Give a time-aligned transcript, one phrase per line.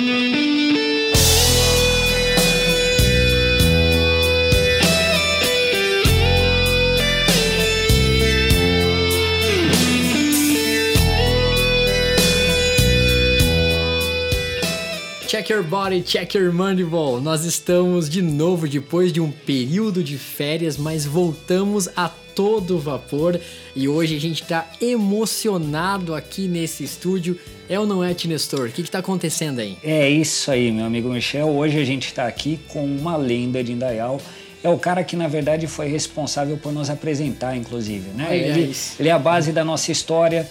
[0.00, 0.39] Check Your
[15.70, 17.20] Body, Check Your Mandible.
[17.22, 23.40] Nós estamos de novo depois de um período de férias, mas voltamos a todo vapor
[23.76, 27.38] e hoje a gente está emocionado aqui nesse estúdio.
[27.68, 28.66] É ou não é, Tinestor?
[28.66, 29.78] O que está acontecendo aí?
[29.84, 31.48] É isso aí, meu amigo Michel.
[31.48, 34.20] Hoje a gente está aqui com uma lenda de Indaial.
[34.64, 38.10] É o cara que, na verdade, foi responsável por nos apresentar, inclusive.
[38.10, 38.36] Né?
[38.36, 40.50] Ele, ele é a base da nossa história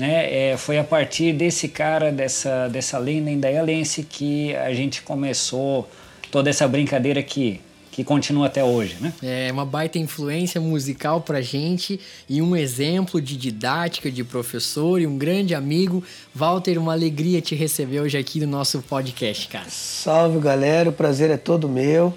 [0.00, 0.52] né?
[0.52, 5.86] É, foi a partir desse cara, dessa, dessa lenda indaialense, que a gente começou
[6.30, 7.60] toda essa brincadeira que,
[7.92, 9.12] que continua até hoje, né?
[9.22, 15.06] É uma baita influência musical pra gente e um exemplo de didática de professor e
[15.06, 16.02] um grande amigo.
[16.34, 19.68] Walter, uma alegria te receber hoje aqui no nosso podcast, cara.
[19.68, 22.14] Salve, galera, o prazer é todo meu.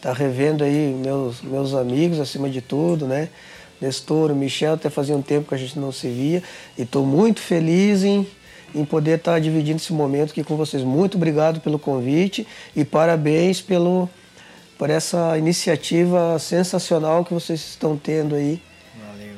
[0.00, 3.28] Tá revendo aí meus, meus amigos acima de tudo, né?
[3.84, 6.42] Nestor, Michel, até fazia um tempo que a gente não se via.
[6.76, 8.26] E estou muito feliz em,
[8.74, 10.82] em poder estar tá dividindo esse momento aqui com vocês.
[10.82, 14.08] Muito obrigado pelo convite e parabéns pelo,
[14.78, 18.60] por essa iniciativa sensacional que vocês estão tendo aí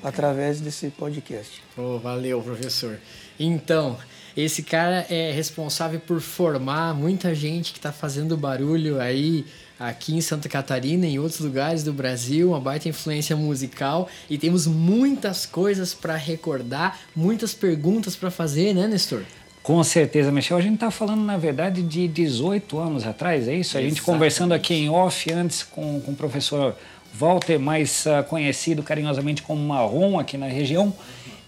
[0.06, 1.60] através desse podcast.
[1.76, 2.96] Oh, valeu, professor.
[3.40, 3.98] Então,
[4.36, 9.44] esse cara é responsável por formar muita gente que está fazendo barulho aí
[9.80, 14.38] aqui em Santa Catarina e em outros lugares do Brasil, uma baita influência musical e
[14.38, 19.22] temos muitas coisas para recordar, muitas perguntas para fazer, né, Nestor?
[19.60, 20.56] Com certeza, Michel.
[20.56, 23.76] A gente está falando, na verdade, de 18 anos atrás, é isso?
[23.76, 26.76] A gente conversando aqui em off antes com, com o professor
[27.18, 30.92] Walter, mais uh, conhecido carinhosamente como Marrom aqui na região.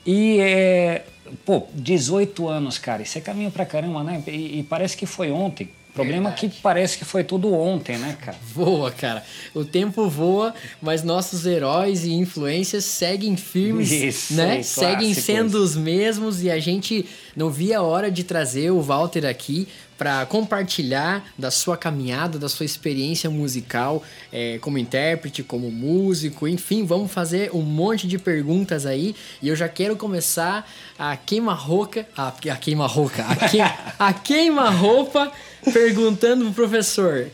[0.07, 1.05] E, é,
[1.45, 4.23] pô, 18 anos, cara, isso é caminho pra caramba, né?
[4.27, 8.17] E, e parece que foi ontem problema é que parece que foi tudo ontem, né,
[8.21, 8.39] cara?
[8.55, 9.25] Voa, cara.
[9.53, 14.63] O tempo voa, mas nossos heróis e influências seguem firmes, Isso, né?
[14.63, 17.05] seguem sendo os mesmos e a gente
[17.35, 19.67] não via a hora de trazer o Walter aqui
[19.99, 24.01] para compartilhar da sua caminhada, da sua experiência musical
[24.33, 29.17] é, como intérprete, como músico, enfim, vamos fazer um monte de perguntas aí.
[29.43, 35.33] E eu já quero começar a queima-roupa, a, a queima-roupa, a, que, a queima-roupa
[35.73, 37.27] perguntando pro professor,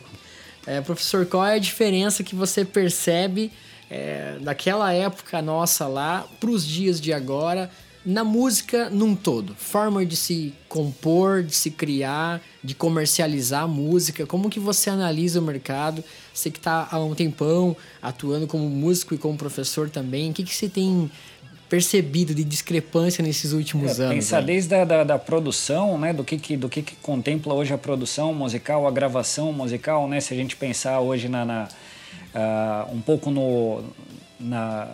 [0.66, 3.52] é, professor, qual é a diferença que você percebe
[3.90, 7.70] é, daquela época nossa lá para os dias de agora
[8.04, 9.54] na música num todo?
[9.54, 14.26] Forma de se compor, de se criar, de comercializar a música.
[14.26, 16.04] Como que você analisa o mercado?
[16.32, 20.44] Você que está há um tempão atuando como músico e como professor também, o que,
[20.44, 21.10] que você tem
[21.68, 24.16] percebido de discrepância nesses últimos é, anos?
[24.16, 24.44] Pensar aí?
[24.44, 27.78] desde a da, da, produção, né, do que, que, do que, que contempla hoje a
[27.78, 31.68] produção musical, a gravação musical, né, se a gente pensar hoje na, na
[32.34, 33.82] uh, um pouco no,
[34.38, 34.86] na,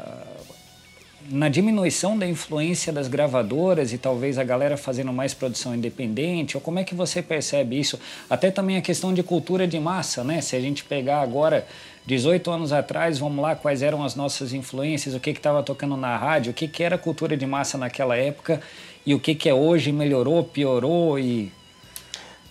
[1.28, 6.60] na diminuição da influência das gravadoras e talvez a galera fazendo mais produção independente, ou
[6.60, 7.98] como é que você percebe isso?
[8.28, 11.66] Até também a questão de cultura de massa, né, se a gente pegar agora
[12.06, 16.16] 18 anos atrás, vamos lá, quais eram as nossas influências, o que estava tocando na
[16.16, 18.60] rádio, o que, que era cultura de massa naquela época
[19.04, 21.52] e o que, que é hoje, melhorou, piorou e...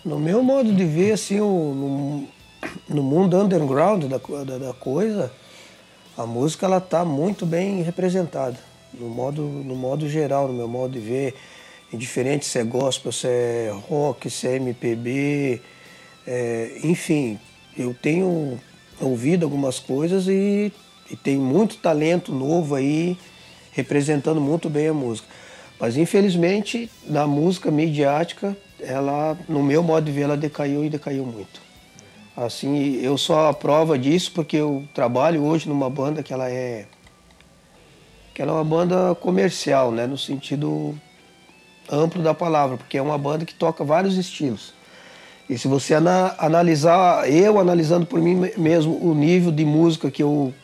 [0.02, 2.26] No meu modo de ver, assim, o,
[2.88, 5.30] no, no mundo underground da, da, da, coisa,
[6.20, 8.56] a música ela está muito bem representada,
[8.92, 11.34] no modo, no modo geral, no meu modo de ver,
[11.92, 15.62] indiferente se é gospel, se é rock, se é MPB,
[16.26, 17.38] é, enfim,
[17.76, 18.60] eu tenho
[19.00, 20.70] ouvido algumas coisas e,
[21.10, 23.16] e tem muito talento novo aí
[23.72, 25.26] representando muito bem a música.
[25.78, 31.24] Mas infelizmente na música midiática, ela, no meu modo de ver, ela decaiu e decaiu
[31.24, 31.69] muito.
[32.36, 36.86] Assim, eu sou a prova disso porque eu trabalho hoje numa banda que ela é
[38.34, 40.98] que ela é uma banda comercial, né, no sentido
[41.90, 44.72] amplo da palavra, porque é uma banda que toca vários estilos.
[45.48, 50.22] E se você ana, analisar, eu analisando por mim mesmo o nível de música que
[50.22, 50.54] eu,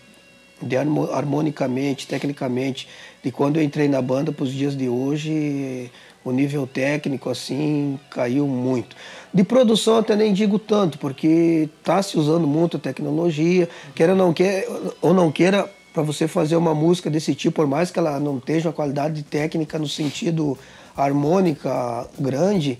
[0.62, 2.88] de harmonicamente, tecnicamente,
[3.22, 5.90] de quando eu entrei na banda para os dias de hoje,
[6.28, 8.96] o nível técnico assim caiu muito.
[9.32, 14.18] De produção até nem digo tanto, porque está se usando muito a tecnologia, queira ou
[14.18, 14.66] não queira,
[15.00, 18.40] ou não queira para você fazer uma música desse tipo, por mais que ela não
[18.40, 20.58] tenha uma qualidade técnica no sentido
[20.96, 22.78] harmônica grande,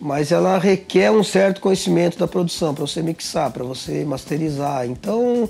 [0.00, 4.86] mas ela requer um certo conhecimento da produção para você mixar, para você masterizar.
[4.86, 5.48] Então,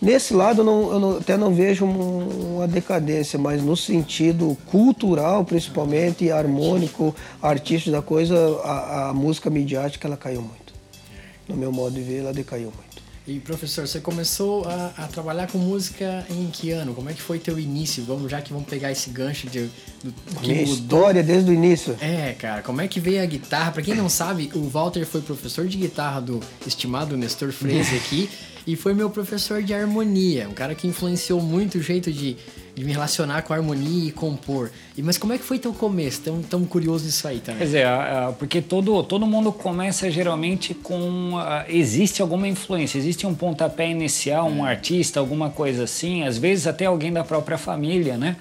[0.00, 5.44] Nesse lado eu, não, eu não, até não vejo uma decadência, mas no sentido cultural,
[5.44, 10.72] principalmente, e harmônico, artístico da coisa, a, a música midiática ela caiu muito.
[11.46, 12.90] No meu modo de ver, ela decaiu muito.
[13.26, 16.94] E professor, você começou a, a, trabalhar com música em que ano?
[16.94, 18.02] Como é que foi teu início?
[18.02, 19.68] Vamos já que vamos pegar esse gancho de
[20.02, 20.74] do, do que Minha mudou.
[20.74, 21.96] história desde o início.
[22.00, 23.70] É, cara, como é que veio a guitarra?
[23.70, 28.28] Para quem não sabe, o Walter foi professor de guitarra do estimado Nestor Freire aqui
[28.66, 32.36] e foi meu professor de harmonia, um cara que influenciou muito o jeito de
[32.80, 34.70] de me relacionar com a harmonia e compor.
[34.96, 36.22] E, mas como é que foi teu começo?
[36.22, 37.58] Tão, tão curioso isso aí também.
[37.58, 37.86] Quer dizer,
[38.38, 41.32] porque todo, todo mundo começa geralmente com.
[41.68, 44.70] existe alguma influência, existe um pontapé inicial, um é.
[44.70, 48.36] artista, alguma coisa assim, às vezes até alguém da própria família, né?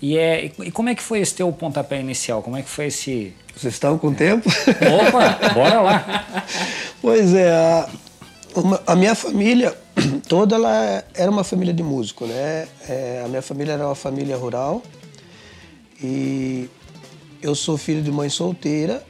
[0.00, 2.42] E, é, e como é que foi esse teu pontapé inicial?
[2.42, 3.34] Como é que foi esse.
[3.54, 4.48] Vocês estão com tempo?
[4.48, 6.44] Opa, bora lá!
[7.02, 7.86] Pois é,
[8.54, 9.76] uma, a minha família
[10.28, 12.68] toda ela era uma família de músico, né?
[12.88, 14.82] É, a minha família era uma família rural
[16.02, 16.68] e
[17.42, 19.04] eu sou filho de mãe solteira,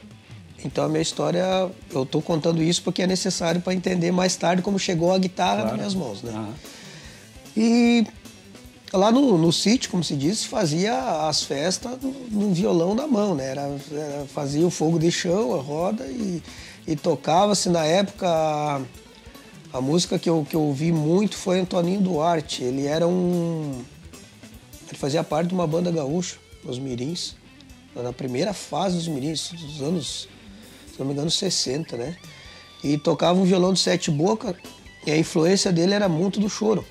[0.63, 4.61] então a minha história, eu estou contando isso porque é necessário para entender mais tarde
[4.61, 5.69] como chegou a guitarra claro.
[5.69, 6.31] nas minhas mãos, né?
[6.31, 6.53] Uhum.
[7.57, 8.07] E
[8.93, 11.97] lá no, no sítio, como se diz, fazia as festas
[12.29, 13.49] no, violão na mão, né?
[13.51, 16.41] Era, era, fazia o fogo de chão, a roda e,
[16.87, 18.81] e tocava-se na época
[19.73, 22.63] a música que eu, que eu ouvi muito foi Antoninho Duarte.
[22.63, 23.83] Ele era um.
[24.87, 26.35] Ele fazia parte de uma banda gaúcha,
[26.65, 27.35] os Mirins,
[27.95, 30.27] na primeira fase dos Mirins, dos anos,
[30.91, 32.17] se não me engano, 60, né?
[32.83, 34.55] E tocava um violão de sete boca
[35.05, 36.85] e a influência dele era muito do choro.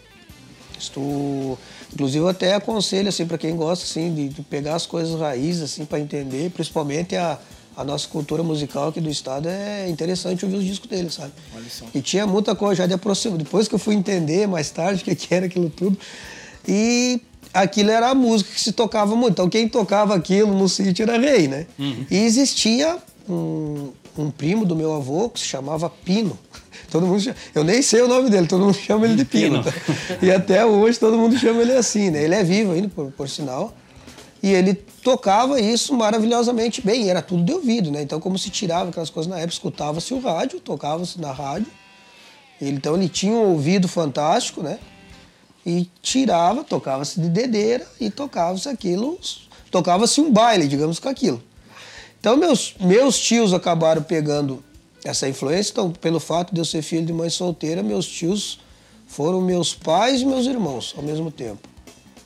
[0.78, 1.58] Isto,
[1.92, 5.62] inclusive, eu até aconselho assim, para quem gosta assim, de, de, pegar as coisas raízes
[5.62, 7.38] assim, para entender, principalmente a
[7.76, 11.32] a nossa cultura musical aqui do estado é interessante ouvir os discos dele, sabe?
[11.94, 13.38] E tinha muita coisa já de aproximar.
[13.38, 15.96] Depois que eu fui entender mais tarde o que, que era aquilo tudo.
[16.66, 17.20] E
[17.54, 19.32] aquilo era a música que se tocava muito.
[19.32, 21.66] Então quem tocava aquilo no sítio era rei, né?
[21.78, 22.06] Uhum.
[22.10, 26.38] E existia um, um primo do meu avô que se chamava Pino.
[26.90, 29.62] Todo mundo chama, eu nem sei o nome dele, todo mundo chama ele de Pino.
[29.62, 29.74] Pino.
[30.20, 32.24] E até hoje todo mundo chama ele assim, né?
[32.24, 33.72] Ele é vivo ainda, por, por sinal.
[34.42, 38.02] E ele tocava isso maravilhosamente bem, era tudo de ouvido, né?
[38.02, 41.70] Então, como se tirava aquelas coisas na época, escutava-se o rádio, tocava-se na rádio.
[42.60, 44.78] Ele, então, ele tinha um ouvido fantástico, né?
[45.64, 49.18] E tirava, tocava-se de dedeira e tocava-se aquilo,
[49.70, 51.42] tocava-se um baile, digamos, com aquilo.
[52.18, 54.62] Então, meus, meus tios acabaram pegando
[55.04, 55.72] essa influência.
[55.72, 58.60] Então, pelo fato de eu ser filho de mãe solteira, meus tios
[59.06, 61.69] foram meus pais e meus irmãos ao mesmo tempo.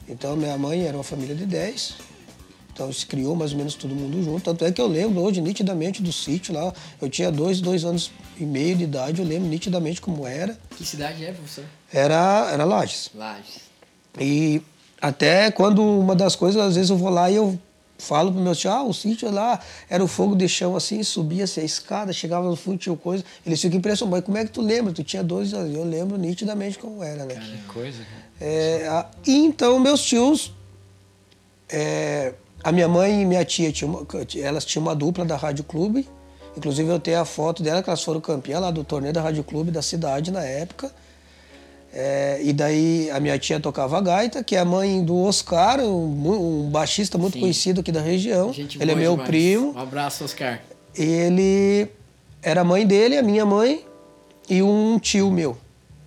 [0.08, 1.94] Então, minha mãe era uma família de 10.
[2.72, 4.42] Então, se criou mais ou menos todo mundo junto.
[4.42, 6.72] Tanto é que eu lembro hoje nitidamente do sítio lá.
[7.00, 10.58] Eu tinha dois, dois anos e meio de idade, eu lembro nitidamente como era.
[10.76, 11.64] Que cidade é, professor?
[11.92, 13.10] Era, era Lages.
[13.14, 13.60] Lages.
[14.20, 14.60] E
[15.00, 17.58] até quando uma das coisas, às vezes eu vou lá e eu
[18.04, 19.58] falo pro meu tio, ah, o sítio lá
[19.88, 23.24] era o fogo de chão assim, subia-se a escada, chegava no fundo, tinha coisa.
[23.44, 24.92] Eles ficam impressionados, mas como é que tu lembra?
[24.92, 25.74] Tu tinha dois anos.
[25.74, 27.34] Eu lembro nitidamente como era, né?
[27.34, 27.98] Que coisa,
[28.40, 30.52] É, a, e então meus tios.
[31.68, 35.64] É, a minha mãe e minha tia, tinha uma, elas tinham uma dupla da Rádio
[35.64, 36.08] Clube.
[36.56, 39.42] Inclusive eu tenho a foto dela, que elas foram campeãs lá do torneio da Rádio
[39.42, 40.90] Clube da cidade na época.
[41.96, 46.64] É, e daí a minha tia tocava gaita, que é a mãe do Oscar, um,
[46.64, 47.40] um baixista muito Sim.
[47.42, 48.52] conhecido aqui da região.
[48.52, 49.28] Gente ele é meu demais.
[49.28, 49.72] primo.
[49.72, 50.60] Um abraço, Oscar.
[50.92, 51.86] Ele
[52.42, 53.84] era a mãe dele, a minha mãe
[54.50, 55.56] e um tio meu.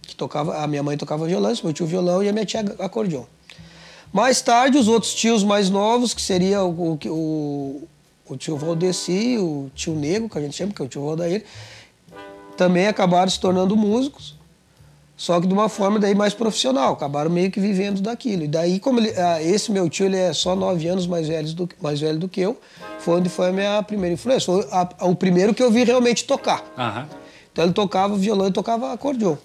[0.01, 3.23] Que tocava, a minha mãe tocava violão, meu tio violão e a minha tia acordeon.
[4.12, 7.88] Mais tarde, os outros tios mais novos, que seria o, o, o,
[8.27, 11.45] o tio Valdeci, o tio Negro, que a gente chama, que é o tio Valdair,
[12.57, 14.37] também acabaram se tornando músicos
[15.17, 18.43] só que de uma forma daí mais profissional, acabaram meio que vivendo daquilo.
[18.43, 21.51] E daí, como ele, ah, esse meu tio ele é só nove anos mais, velho
[21.53, 22.55] do, mais velho do que eu,
[23.00, 24.45] foi onde foi a minha primeira influência.
[24.45, 26.63] Foi a, a, o primeiro que eu vi realmente tocar.
[26.77, 27.05] Uhum.
[27.51, 29.36] Então ele tocava violão e tocava acordeon.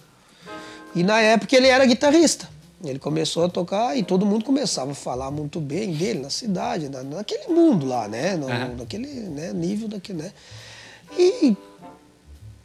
[0.94, 2.46] E na época ele era guitarrista.
[2.84, 6.90] Ele começou a tocar e todo mundo começava a falar muito bem dele na cidade,
[6.90, 8.36] na, naquele mundo lá, né?
[8.36, 8.76] No, uhum.
[8.76, 10.32] Naquele né, nível daquele, né?
[11.16, 11.56] E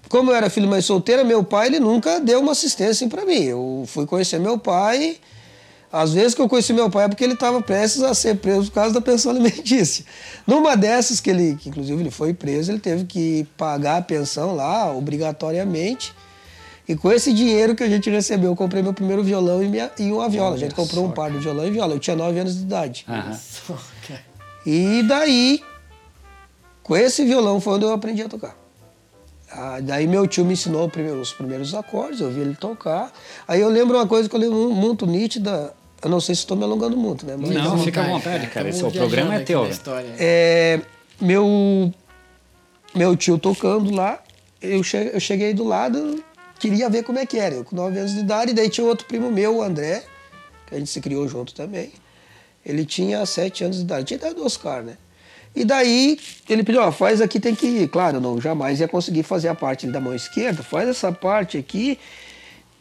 [0.10, 3.26] como eu era filho mais solteira, meu pai ele nunca deu uma assistência assim para
[3.26, 3.44] mim.
[3.44, 5.18] Eu fui conhecer meu pai.
[5.92, 8.66] Às vezes que eu conheci meu pai é porque ele estava prestes a ser preso
[8.66, 10.06] por causa da pensão alimentícia.
[10.46, 14.56] Numa dessas que ele, que inclusive ele foi preso, ele teve que pagar a pensão
[14.56, 16.14] lá obrigatoriamente.
[16.88, 19.92] E com esse dinheiro que a gente recebeu, eu comprei meu primeiro violão e, minha,
[20.00, 20.52] e uma viola.
[20.52, 21.94] Olha a gente comprou um par de violão e viola.
[21.94, 23.06] Eu tinha 9 anos de idade.
[23.08, 23.78] Uhum.
[24.66, 25.62] E daí,
[26.84, 28.67] com esse violão foi onde eu aprendi a tocar.
[29.60, 33.12] Ah, daí meu tio me ensinou os primeiros acordes, eu vi ele tocar.
[33.48, 36.56] Aí eu lembro uma coisa que eu lembro muito nítida, eu não sei se estou
[36.56, 37.36] me alongando muito, né?
[37.36, 38.70] Mas não, fica à vontade, cara.
[38.70, 39.68] Esse é o programa é teu.
[40.20, 40.80] É,
[41.20, 41.92] meu,
[42.94, 44.22] meu tio tocando lá,
[44.62, 46.24] eu cheguei, eu cheguei do lado,
[46.60, 47.56] queria ver como é que era.
[47.56, 50.04] Eu com 9 anos de idade, daí tinha outro primo meu, o André,
[50.68, 51.92] que a gente se criou junto também.
[52.64, 54.98] Ele tinha 7 anos de idade, tinha idade do Oscar, né?
[55.58, 57.88] E daí ele pediu, ó, faz aqui, tem que ir.
[57.88, 61.98] Claro, não jamais ia conseguir fazer a parte da mão esquerda, faz essa parte aqui,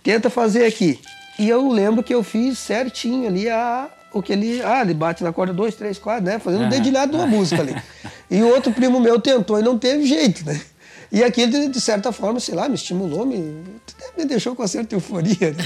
[0.03, 1.01] tenta fazer aqui.
[1.39, 4.61] E eu lembro que eu fiz certinho ali a, o que ele.
[4.63, 6.39] Ah, ele bate na corda 2, 3, 4, né?
[6.39, 7.75] Fazendo um dedilhado de uma música ali.
[8.31, 10.61] E o outro primo meu tentou e não teve jeito, né?
[11.11, 13.63] E aquilo, de certa forma, sei lá, me estimulou, me,
[14.19, 15.53] me deixou com uma certa euforia.
[15.53, 15.65] Né?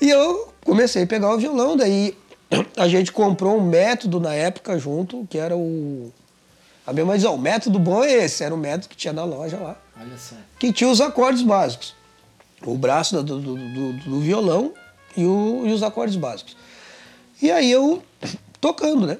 [0.00, 2.16] E eu comecei a pegar o violão, daí
[2.76, 6.10] a gente comprou um método na época junto, que era o.
[6.88, 9.58] A minha mãe o método bom é esse, era o método que tinha na loja
[9.58, 9.76] lá.
[10.00, 10.34] Olha só.
[10.58, 11.94] Que tinha os acordes básicos.
[12.64, 14.72] O braço do, do, do, do violão
[15.14, 16.56] e, o, e os acordes básicos.
[17.42, 18.02] E aí eu
[18.58, 19.18] tocando, né?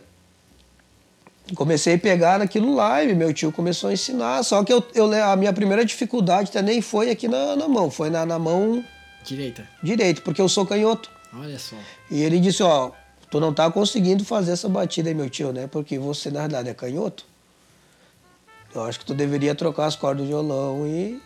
[1.55, 4.43] Comecei a pegar naquilo lá e meu tio começou a ensinar.
[4.45, 8.09] Só que eu, eu a minha primeira dificuldade nem foi aqui na, na mão, foi
[8.09, 8.83] na, na mão
[9.23, 9.69] direita.
[9.83, 11.11] Direita, porque eu sou canhoto.
[11.35, 11.77] Olha só.
[12.11, 12.93] E ele disse: Ó,
[13.31, 15.67] tu não tá conseguindo fazer essa batida aí, meu tio, né?
[15.67, 17.29] Porque você na verdade é canhoto.
[18.75, 21.21] Eu acho que tu deveria trocar as cordas do violão e,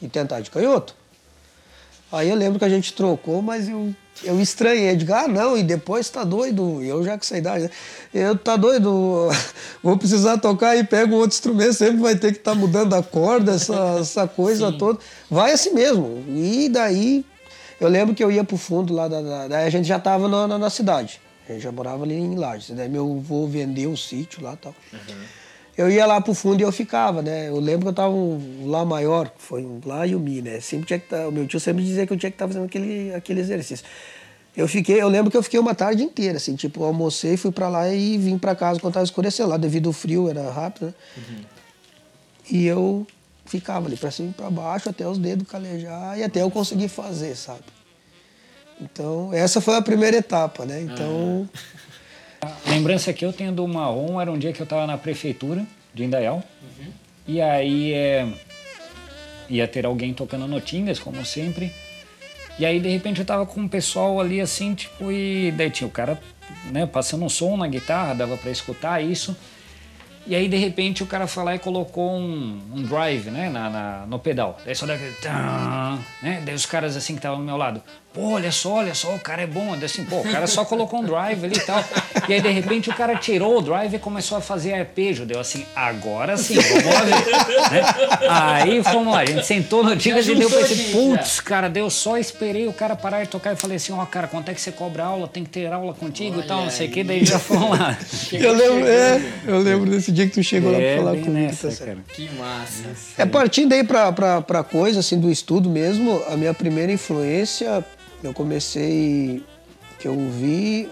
[0.00, 0.94] e tentar de canhoto.
[2.10, 4.92] Aí eu lembro que a gente trocou, mas eu, eu estranhei.
[4.92, 6.82] Eu digo, ah, não, e depois tá doido.
[6.82, 7.70] Eu já com essa idade, né?
[8.14, 9.28] Eu tá doido,
[9.82, 13.02] vou precisar tocar e pego outro instrumento, sempre vai ter que estar tá mudando a
[13.02, 14.78] corda, essa, essa coisa Sim.
[14.78, 14.98] toda.
[15.30, 16.24] Vai assim mesmo.
[16.28, 17.24] E daí,
[17.80, 20.28] eu lembro que eu ia pro fundo lá, da, da daí a gente já tava
[20.28, 21.20] na, na, na, cidade.
[21.48, 22.70] A gente já morava ali em Lages.
[22.70, 24.74] Daí meu avô vendeu o sítio lá e tal.
[24.92, 25.45] Uhum
[25.76, 27.48] eu ia lá pro fundo e eu ficava, né?
[27.48, 30.60] Eu lembro que eu tava um Lá maior, foi um Lá e o Mi, né?
[30.60, 32.48] Sempre tinha que tá, o meu tio sempre dizia que eu tinha que estar tá
[32.48, 33.84] fazendo aquele, aquele exercício.
[34.56, 37.68] Eu fiquei, eu lembro que eu fiquei uma tarde inteira, assim, tipo, almocei, fui para
[37.68, 40.94] lá e vim para casa quando tava escurecendo lá, devido ao frio, era rápido, né?
[41.16, 41.44] Uhum.
[42.50, 43.06] E eu
[43.44, 46.88] ficava ali para cima e para baixo até os dedos calejar e até eu conseguir
[46.88, 47.64] fazer, sabe?
[48.80, 50.80] Então, essa foi a primeira etapa, né?
[50.80, 51.48] Então, uhum.
[52.40, 55.66] A lembrança que eu tenho do Marrom era um dia que eu estava na prefeitura
[55.94, 56.42] de Indaial.
[56.62, 56.92] Uhum.
[57.26, 58.26] E aí é,
[59.48, 61.72] ia ter alguém tocando notinhas, como sempre.
[62.58, 65.86] E aí, de repente, eu tava com um pessoal ali assim, tipo, e daí tinha
[65.86, 66.18] o cara,
[66.70, 69.36] né, passando um som na guitarra, dava para escutar isso.
[70.26, 73.70] E aí, de repente, o cara foi lá e colocou um, um drive, né, na,
[73.70, 74.58] na, no pedal.
[74.64, 75.00] Daí só dava
[76.22, 76.42] né?
[76.44, 77.82] Daí os caras assim que estavam ao meu lado,
[78.16, 79.74] pô, olha só, olha só, o cara é bom.
[79.84, 81.84] Assim, pô, o cara só colocou um drive ali e tal.
[82.26, 85.26] E aí, de repente, o cara tirou o drive e começou a fazer arpejo.
[85.26, 87.70] Deu assim, agora sim, vamos lá ver.
[87.70, 88.28] né?
[88.28, 91.90] Aí fomos lá, a gente sentou no Digas e deu pra esse, putz, cara, deu
[91.90, 94.54] só esperei o cara parar de tocar e falei assim, ó, oh, cara, quanto é
[94.54, 95.28] que você cobra aula?
[95.28, 97.78] Tem que ter aula contigo olha e tal, não sei o que, daí já fomos
[97.78, 97.98] lá.
[98.32, 101.30] eu, lembro, é, eu lembro desse dia que tu chegou é, lá pra falar comigo.
[101.32, 101.98] Nessa, tá cara.
[102.14, 102.84] Que massa.
[103.18, 107.84] É, partindo aí pra, pra, pra coisa, assim, do estudo mesmo, a minha primeira influência,
[108.22, 109.42] eu comecei,
[109.98, 110.88] que eu vi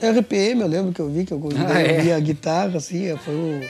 [0.00, 3.34] RPM, eu lembro que eu vi, que eu, ah, eu vi a guitarra, assim, foi
[3.34, 3.60] o...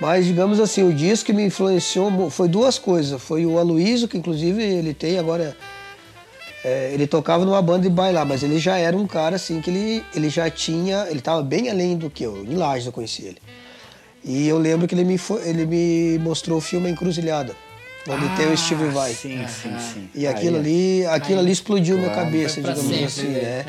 [0.00, 3.22] Mas, digamos assim, o disco que me influenciou foi duas coisas.
[3.22, 5.56] Foi o Aloysio, que inclusive ele tem agora...
[6.64, 9.70] É, ele tocava numa banda de bailar, mas ele já era um cara assim que
[9.70, 11.06] ele, ele já tinha...
[11.08, 12.44] Ele estava bem além do que eu.
[12.44, 13.38] Em Lages eu conheci ele.
[14.24, 17.54] E eu lembro que ele me, ele me mostrou o filme Encruzilhada.
[18.08, 19.12] Onde ah, tem o Steve Vai.
[19.12, 20.08] Sim, sim, sim.
[20.14, 23.64] E aquilo ali, aquilo ali explodiu claro, minha cabeça, digamos sempre, assim, né?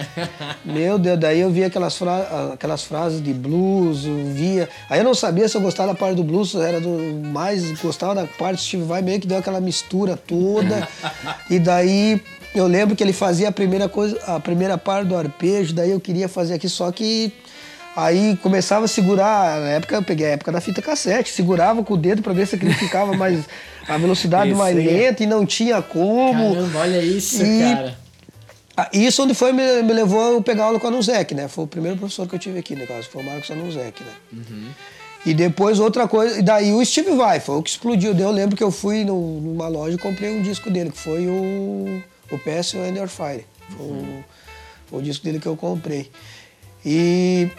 [0.66, 4.68] Meu Deus, daí eu via aquelas, fra aquelas frases de blues, eu via.
[4.90, 8.16] Aí eu não sabia se eu gostava da parte do blues, era do mais gostava
[8.16, 10.88] da parte do Steve Vai, meio que deu aquela mistura toda.
[11.50, 12.20] e daí
[12.56, 16.00] eu lembro que ele fazia a primeira coisa, a primeira parte do arpejo, daí eu
[16.00, 17.32] queria fazer aqui, só que
[17.96, 21.94] Aí começava a segurar, na época eu peguei a época da fita cassete, segurava com
[21.94, 23.46] o dedo para ver se aquele ficava mais
[23.88, 26.56] a velocidade Esse mais lenta e não tinha como.
[26.56, 28.04] Caramba, olha isso, e, cara.
[28.92, 31.48] Isso onde foi me, me levou a pegar aula com a Nuzek, né?
[31.48, 32.88] Foi o primeiro professor que eu tive aqui, né?
[33.12, 34.12] Foi o Marcos Anuzek, né?
[34.32, 34.70] Uhum.
[35.26, 38.18] E depois outra coisa, e daí o Steve Vai, foi o que explodiu.
[38.18, 41.28] Eu lembro que eu fui no, numa loja e comprei um disco dele, que foi
[41.28, 43.46] o, o PS Under Fire.
[43.70, 44.20] Foi, uhum.
[44.20, 44.24] o,
[44.88, 46.10] foi o disco dele que eu comprei.
[46.84, 47.50] E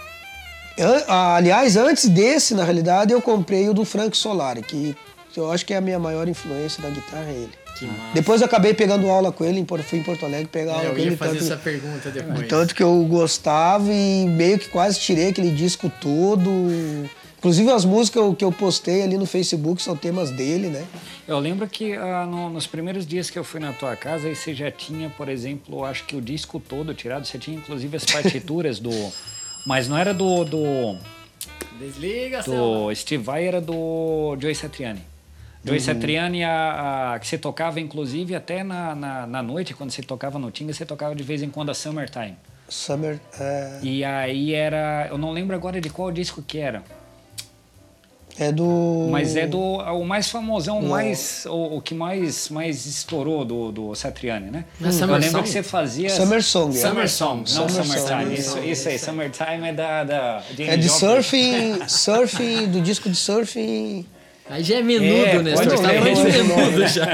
[1.07, 4.97] Aliás, antes desse, na realidade, eu comprei o do Frank Solari, que
[5.37, 7.65] eu acho que é a minha maior influência da guitarra, é ele.
[8.13, 10.97] Depois eu acabei pegando aula com ele, fui em Porto Alegre pegar é, aula com
[10.97, 11.09] ele.
[11.09, 12.49] Eu ia fazer tanto, essa pergunta depois.
[12.49, 16.51] Tanto que eu gostava e meio que quase tirei aquele disco todo.
[17.39, 20.85] Inclusive as músicas que eu postei ali no Facebook são temas dele, né?
[21.29, 24.35] Eu lembro que ah, no, nos primeiros dias que eu fui na tua casa, aí
[24.35, 28.05] você já tinha, por exemplo, acho que o disco todo tirado, você tinha inclusive as
[28.11, 28.91] partituras do.
[29.65, 30.45] Mas não era do.
[30.45, 30.97] do
[31.79, 35.03] Desliga, Do Steve Vai era do Joey Satriani.
[35.65, 35.85] Joey uhum.
[35.85, 40.39] Satriani, a, a, que você tocava inclusive até na, na, na, noite, quando você tocava
[40.39, 42.37] no Tinga, você tocava de vez em quando a Summertime.
[42.69, 43.19] Summer.
[43.39, 43.79] É...
[43.83, 45.09] E aí era.
[45.11, 46.83] Eu não lembro agora de qual disco que era.
[48.39, 49.09] É do.
[49.11, 53.71] Mas é do o mais famosão, o mais, o, o, que mais, mais estourou do,
[53.71, 54.65] do Satriani, né?
[54.81, 54.87] Hum.
[54.87, 55.43] Eu lembro Song?
[55.43, 56.11] que você fazia.
[56.11, 56.77] Summer Song.
[56.77, 56.81] É.
[56.81, 58.35] Summer Song, não Summer Summertime.
[58.35, 60.05] Isso, isso aí, Summertime é da.
[60.05, 64.05] da é de surfing, surfing, do disco de surfing.
[64.51, 65.57] Aí já é menudo, é, né?
[65.57, 67.05] Você tá menudo já.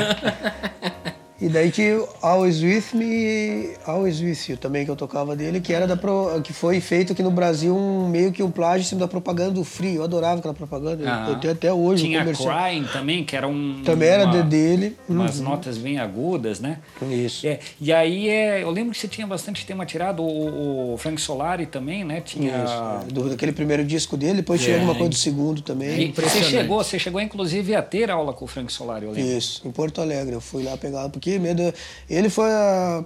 [1.41, 5.73] E daí tinha Always With Me, Always With You também que eu tocava dele, que
[5.73, 8.89] era da pro, que foi feito aqui no Brasil um meio que um plágio em
[8.89, 9.95] cima da propaganda do Free.
[9.95, 11.03] Eu adorava aquela propaganda.
[11.07, 12.55] Ah, eu tenho até hoje tinha o comercial.
[12.55, 14.97] Crying também, que era um Também era uma, dele.
[15.09, 15.45] Umas uhum.
[15.45, 16.79] notas bem agudas, né?
[17.11, 17.47] Isso.
[17.47, 21.19] É, e aí é, eu lembro que você tinha bastante tema tirado, o, o Frank
[21.21, 22.21] Solari também, né?
[22.21, 24.65] Tinha Isso, do, daquele primeiro disco dele, depois é.
[24.65, 26.09] tinha alguma coisa do segundo também.
[26.09, 29.39] E você chegou, você chegou inclusive a ter aula com o Frank Solari, eu lembro.
[29.39, 30.35] Isso, em Porto Alegre.
[30.35, 31.73] Eu fui lá pegar, porque medo
[32.09, 33.05] ele foi a.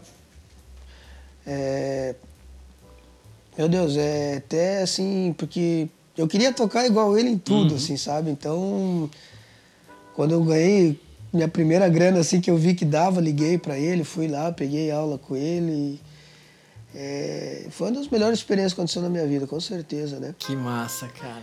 [1.46, 2.14] É,
[3.56, 7.76] meu Deus, é até assim, porque eu queria tocar igual ele em tudo, uhum.
[7.76, 8.30] assim, sabe?
[8.30, 9.10] Então,
[10.14, 10.98] quando eu ganhei
[11.32, 14.90] minha primeira grana, assim, que eu vi que dava, liguei para ele, fui lá, peguei
[14.90, 16.00] aula com ele.
[16.94, 20.34] É, foi uma das melhores experiências que aconteceu na minha vida, com certeza, né?
[20.38, 21.42] Que massa, cara.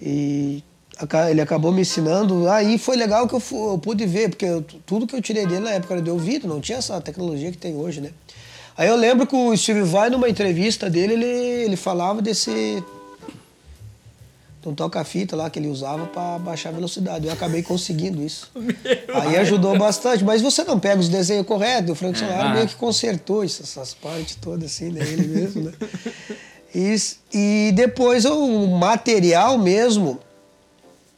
[0.00, 0.64] E
[1.30, 2.48] ele acabou me ensinando.
[2.48, 5.60] Aí foi legal que eu, eu pude ver, porque eu, tudo que eu tirei dele
[5.60, 8.10] na época era de ouvido, não tinha essa tecnologia que tem hoje, né?
[8.76, 12.82] Aí eu lembro que o Steve Vai, numa entrevista dele, ele, ele falava desse.
[14.62, 17.26] De um toca-fita lá que ele usava para baixar a velocidade.
[17.26, 18.50] Eu acabei conseguindo isso.
[19.14, 20.22] Aí ajudou bastante.
[20.24, 24.36] Mas você não pega os desenhos corretos, o Frank Solari meio que consertou essas partes
[24.36, 25.00] todas assim, né?
[25.00, 25.72] Ele mesmo, né?
[26.74, 26.94] E,
[27.32, 30.20] e depois o material mesmo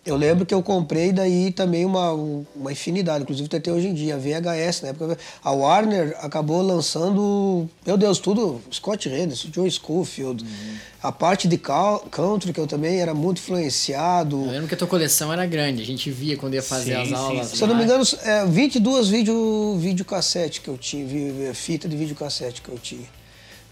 [0.04, 4.14] eu lembro que eu comprei daí também uma, uma infinidade, inclusive até hoje em dia,
[4.14, 5.18] a VHS, na época.
[5.44, 10.74] A Warner acabou lançando, meu Deus, tudo, Scott Henderson, Joe Schofield, uhum.
[11.02, 14.40] a parte de country, que eu também era muito influenciado.
[14.46, 17.02] Eu lembro que a tua coleção era grande, a gente via quando ia fazer sim,
[17.02, 17.46] as aulas.
[17.48, 21.96] Sim, Se eu não me engano, é, 22 vídeo, videocassete que eu tinha, fita de
[21.96, 23.06] videocassete que eu tinha.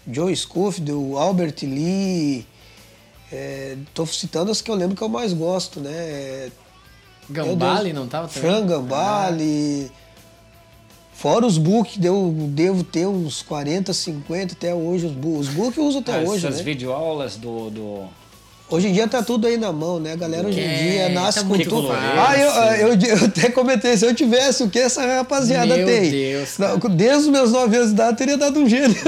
[0.07, 2.45] Joe Schofield, Albert Lee...
[3.31, 6.51] Estou é, citando as que eu lembro que eu mais gosto, né?
[7.29, 8.41] Gambale não estava também?
[8.41, 9.91] Fran Gambale.
[9.93, 10.09] Ah.
[11.13, 15.05] Fora os book, eu devo ter uns 40, 50 até hoje.
[15.05, 16.45] Os book, os book eu uso até ah, hoje.
[16.45, 16.63] Essas né?
[16.63, 18.07] videoaulas do, do,
[18.71, 20.13] Hoje em dia tá tudo aí na mão, né?
[20.13, 21.89] A galera hoje em dia nasce tá com tudo.
[21.91, 26.11] Ah, eu, eu, eu, até comentei, se eu tivesse o que essa rapaziada Meu tem.
[26.11, 26.57] Deus,
[26.91, 28.95] Desde os meus nove anos de idade, teria dado um gênio.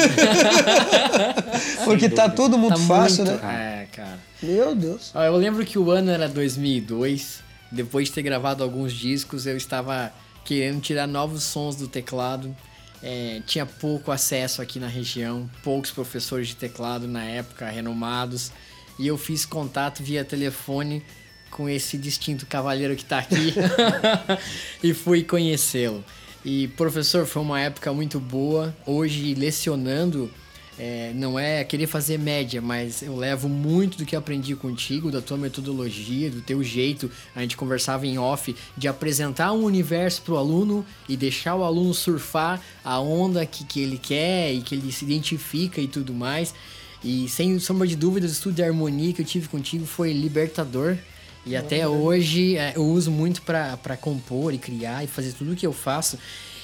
[1.86, 3.88] Porque tá tudo muito tá fácil, muito, né?
[3.92, 4.20] É, cara.
[4.42, 5.12] Meu Deus.
[5.14, 7.42] Eu lembro que o ano era 2002.
[7.72, 10.12] Depois de ter gravado alguns discos, eu estava
[10.44, 12.54] querendo tirar novos sons do teclado.
[13.04, 18.52] É, tinha pouco acesso aqui na região, poucos professores de teclado na época renomados
[19.02, 21.04] e eu fiz contato via telefone
[21.50, 23.52] com esse distinto cavalheiro que está aqui
[24.84, 26.06] e fui conhecê-lo.
[26.46, 28.76] E professor, foi uma época muito boa.
[28.86, 30.30] Hoje lecionando
[30.78, 35.20] é, não é querer fazer média, mas eu levo muito do que aprendi contigo, da
[35.20, 37.10] tua metodologia, do teu jeito.
[37.36, 41.64] A gente conversava em off de apresentar um universo para o aluno e deixar o
[41.64, 46.14] aluno surfar a onda que, que ele quer e que ele se identifica e tudo
[46.14, 46.54] mais.
[47.04, 50.98] E sem sombra de dúvidas, o estudo de harmonia que eu tive contigo foi libertador.
[51.46, 55.56] E até hoje é, eu uso muito para compor e criar e fazer tudo o
[55.56, 56.18] que eu faço.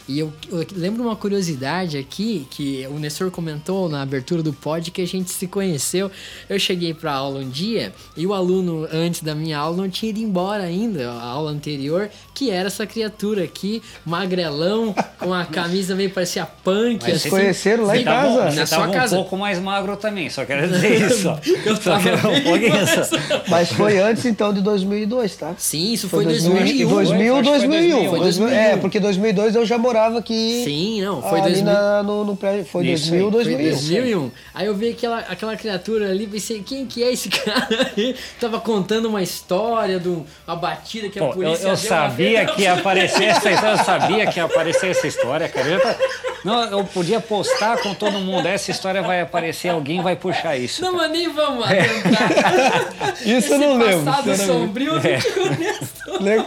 [0.07, 4.89] E eu, eu, lembro uma curiosidade aqui que o Nestor comentou na abertura do pod
[4.89, 6.09] que a gente se conheceu.
[6.49, 10.09] Eu cheguei para aula um dia e o aluno antes da minha aula não tinha
[10.09, 15.93] ido embora ainda, a aula anterior, que era essa criatura aqui, magrelão, com a camisa
[15.93, 17.03] meio parecia punk.
[17.03, 18.51] Mas assim, conheceram lá em casa.
[18.51, 19.15] na sua casa.
[19.15, 21.27] um pouco mais magro também, só quero dizer isso.
[21.65, 23.49] eu só quero um pouquinho isso.
[23.49, 25.53] Mas foi antes então de 2002, tá?
[25.57, 26.87] Sim, isso foi, foi 2001.
[26.87, 28.09] 2000 ou 2001.
[28.09, 28.55] Foi 2001.
[28.55, 30.61] É, porque 2002 eu já morava morava aqui.
[30.63, 31.73] Sim, não, foi ali 2000.
[31.73, 33.57] Na, no, no prédio, foi Isso 2000, 2001.
[33.57, 34.31] Foi 2001.
[34.53, 38.15] Aí eu vi aquela, aquela criatura ali, pensei, quem que é esse cara aí?
[38.39, 42.61] Tava contando uma história de uma batida que a Pô, polícia Eu, eu sabia que
[42.61, 45.97] ia aparecer essa história, eu sabia que ia aparecer essa história, cara.
[46.43, 48.47] Não, eu podia postar com todo mundo.
[48.47, 50.81] Essa história vai aparecer, alguém vai puxar isso.
[50.81, 52.87] Não, mas nem vamos adentrar.
[53.19, 54.05] Isso Esse eu não lembro.
[54.05, 55.19] passado sombrio é.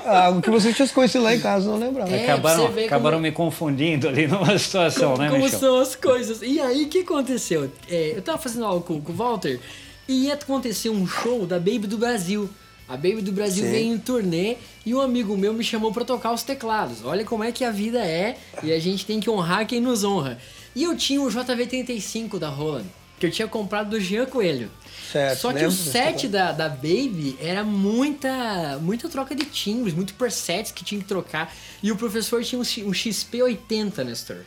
[0.06, 2.10] ah, O que você tinha conhecido lá em casa, não lembrava.
[2.10, 3.22] É, acabaram acabaram como...
[3.22, 5.58] me confundindo ali numa situação, como, né, Como Michel?
[5.58, 6.42] são as coisas.
[6.42, 7.72] E aí, o que aconteceu?
[7.88, 9.58] É, eu tava fazendo aula com, com o Walter
[10.06, 12.50] e ia acontecer um show da Baby do Brasil.
[12.86, 13.70] A Baby do Brasil Sim.
[13.70, 17.02] veio em turnê e um amigo meu me chamou para tocar os teclados.
[17.02, 20.04] Olha como é que a vida é e a gente tem que honrar quem nos
[20.04, 20.36] honra.
[20.76, 22.84] E eu tinha o JV35 da Roland,
[23.20, 24.70] que eu tinha comprado do Jean Coelho.
[25.12, 30.14] Certo, Só que o set da, da Baby era muita muita troca de timbres, muito
[30.14, 31.54] presets que tinha que trocar.
[31.82, 34.38] E o professor tinha um, um XP80, Nestor.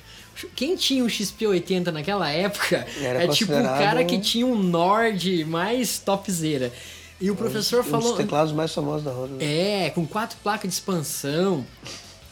[0.56, 5.46] Quem tinha um XP80 naquela época era é tipo o cara que tinha um Nord
[5.46, 6.74] mais topzera.
[7.22, 8.08] E o professor um, falou.
[8.08, 9.36] Um dos teclados mais famosos da roda.
[9.36, 9.86] Né?
[9.86, 11.64] É, com quatro placas de expansão.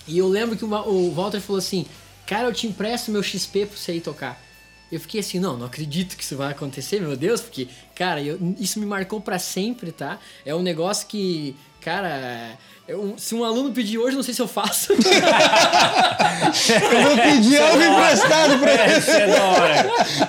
[0.08, 1.86] E eu lembro que o Walter falou assim:
[2.26, 4.42] Cara, eu te empresto meu XP pra você ir tocar.
[4.92, 8.38] Eu fiquei assim, não, não acredito que isso vai acontecer, meu Deus, porque, cara, eu,
[8.60, 10.20] isso me marcou para sempre, tá?
[10.46, 14.48] É um negócio que, cara, eu, se um aluno pedir hoje, não sei se eu
[14.48, 14.92] faço.
[14.98, 15.00] eu
[17.04, 18.94] vou pedir algo emprestado pra ele.
[18.94, 19.28] É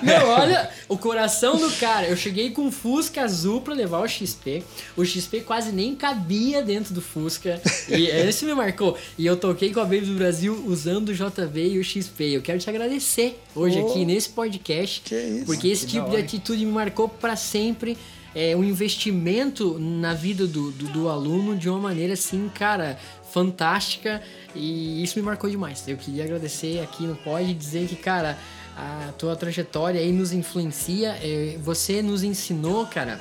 [0.02, 2.06] não, olha, o coração do cara.
[2.06, 4.62] Eu cheguei com um Fusca azul pra levar o XP.
[4.96, 7.60] O XP quase nem cabia dentro do Fusca.
[7.88, 8.96] E esse me marcou.
[9.18, 12.36] E eu toquei com a Baby do Brasil usando o JV e o XP.
[12.36, 15.00] Eu quero te agradecer hoje oh, aqui nesse podcast.
[15.00, 17.96] Que isso, porque esse tipo de atitude me marcou para sempre
[18.34, 22.98] é, um investimento na vida do, do, do, aluno de uma maneira assim, cara,
[23.30, 24.22] fantástica
[24.54, 25.86] e isso me marcou demais.
[25.86, 28.38] Eu queria agradecer aqui no Pode dizer que, cara,
[28.76, 33.20] a tua trajetória aí nos influencia, é, você nos ensinou, cara,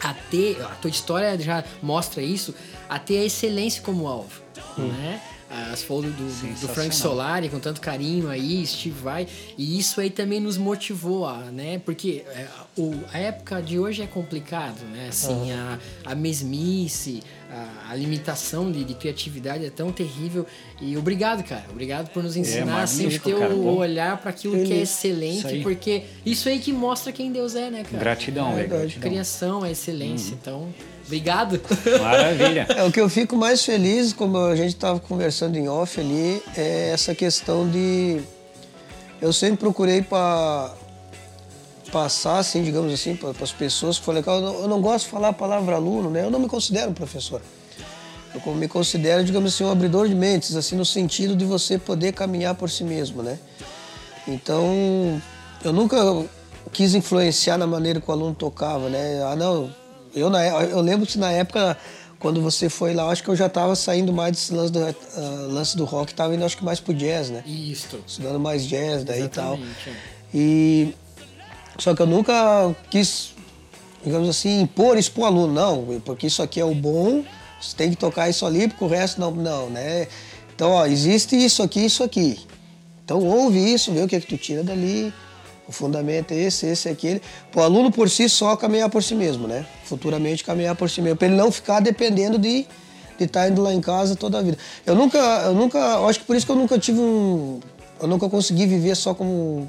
[0.00, 2.54] a ter, a tua história já mostra isso,
[2.88, 4.42] a ter a excelência como alvo,
[4.78, 4.88] hum.
[4.88, 5.20] né?
[5.48, 10.10] As fotos do, do, Frank Solari com tanto carinho aí, Steve Vai, e isso aí
[10.10, 11.80] também nos motivou, a, né?
[11.84, 15.08] Porque é, o, a época de hoje é complicado, né?
[15.08, 15.78] Assim, uhum.
[16.04, 20.44] a, a mesmice, a, a limitação de, de, criatividade é tão terrível.
[20.80, 21.64] E obrigado, cara.
[21.70, 24.82] Obrigado por nos é ensinar é sempre ter cara, o olhar para aquilo que é
[24.82, 27.98] excelente, isso porque isso aí que mostra quem Deus é, né, cara?
[27.98, 29.10] Gratidão, é, é, gratidão.
[29.10, 30.32] Criação, é excelência.
[30.32, 30.38] Uhum.
[30.40, 30.74] Então,
[31.06, 31.60] Obrigado.
[32.02, 32.66] Maravilha.
[32.68, 36.42] É, o que eu fico mais feliz, como a gente estava conversando em off ali,
[36.56, 38.20] é essa questão de.
[39.22, 40.74] Eu sempre procurei para
[41.92, 44.36] passar, assim, digamos assim, para as pessoas que legal.
[44.36, 46.24] Eu não, eu não, gosto de falar a palavra aluno, né?
[46.24, 47.40] Eu não me considero professor.
[48.34, 52.12] Eu me considero, digamos assim, um abridor de mentes, assim, no sentido de você poder
[52.12, 53.38] caminhar por si mesmo, né?
[54.26, 55.22] Então,
[55.64, 55.96] eu nunca
[56.72, 59.22] quis influenciar na maneira que o aluno tocava, né?
[59.22, 59.70] Ah, não,
[60.16, 61.76] eu, na, eu lembro que na época,
[62.18, 65.52] quando você foi lá, acho que eu já estava saindo mais desse lance do, uh,
[65.52, 67.44] lance do rock, estava indo acho que mais pro jazz, né?
[67.46, 68.00] Isso.
[68.06, 69.62] Estudando mais jazz daí Exatamente.
[69.62, 69.94] e tal.
[70.34, 70.94] E
[71.78, 73.34] só que eu nunca quis,
[74.02, 77.22] digamos assim, impor isso pro aluno, não, porque isso aqui é o bom,
[77.60, 80.08] você tem que tocar isso ali, porque o resto não, não, né?
[80.54, 82.38] Então, ó, existe isso aqui, isso aqui.
[83.04, 85.12] Então ouve isso, vê o que é que tu tira dali.
[85.68, 87.20] O fundamento é esse, esse, aquele.
[87.50, 89.66] Para o aluno por si só caminhar por si mesmo, né?
[89.84, 92.66] Futuramente caminhar por si mesmo, para ele não ficar dependendo de
[93.18, 94.58] de estar tá indo lá em casa toda a vida.
[94.84, 97.60] Eu nunca, eu nunca, eu acho que por isso que eu nunca tive um,
[98.00, 99.68] eu nunca consegui viver só como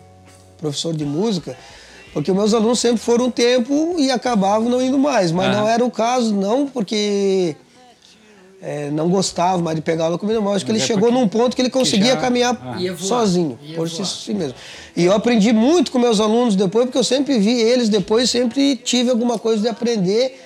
[0.58, 1.58] professor de música,
[2.14, 5.84] porque meus alunos sempre foram um tempo e acabavam não indo mais, mas não era
[5.86, 7.56] o caso não, porque
[8.62, 11.28] é, não gostava mais de pegar aula comigo, mas acho que ele é chegou num
[11.28, 12.18] ponto que ele conseguia já...
[12.18, 12.78] caminhar ah.
[12.98, 14.56] sozinho, por si mesmo.
[14.96, 18.76] E eu aprendi muito com meus alunos depois, porque eu sempre vi eles depois, sempre
[18.76, 20.40] tive alguma coisa de aprender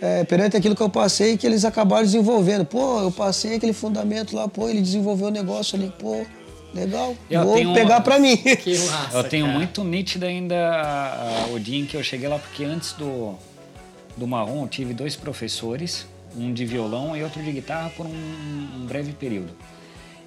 [0.00, 2.64] é, perante aquilo que eu passei que eles acabaram desenvolvendo.
[2.64, 6.26] Pô, eu passei aquele fundamento lá, pô, ele desenvolveu o um negócio ali, pô,
[6.74, 8.36] legal, eu vou pegar para mim.
[8.90, 9.58] Massa, eu tenho cara.
[9.58, 10.56] muito nítido ainda
[11.48, 13.34] uh, o dia em que eu cheguei lá, porque antes do,
[14.16, 16.04] do Marrom eu tive dois professores,
[16.36, 19.52] um de violão e outro de guitarra por um, um breve período.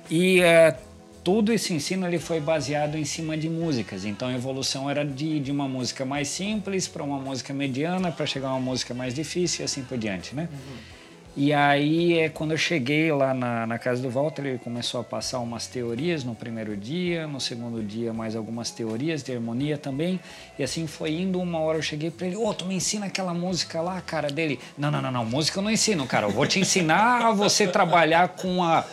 [0.09, 0.75] E uh,
[1.23, 4.05] todo esse ensino ele foi baseado em cima de músicas.
[4.05, 8.25] Então a evolução era de, de uma música mais simples para uma música mediana, para
[8.25, 10.47] chegar a uma música mais difícil e assim por diante, né?
[10.51, 10.94] Uhum.
[11.38, 15.04] E aí, é, quando eu cheguei lá na, na casa do Walter, ele começou a
[15.04, 20.17] passar umas teorias no primeiro dia, no segundo dia mais algumas teorias de harmonia também.
[20.58, 23.08] E assim foi indo, uma hora eu cheguei para ele, ô, oh, tu me ensina
[23.08, 24.62] aquela música lá, cara, dele.
[24.78, 27.67] Não, não, não, não, música eu não ensino, cara, eu vou te ensinar a você
[27.67, 28.86] trabalhar com a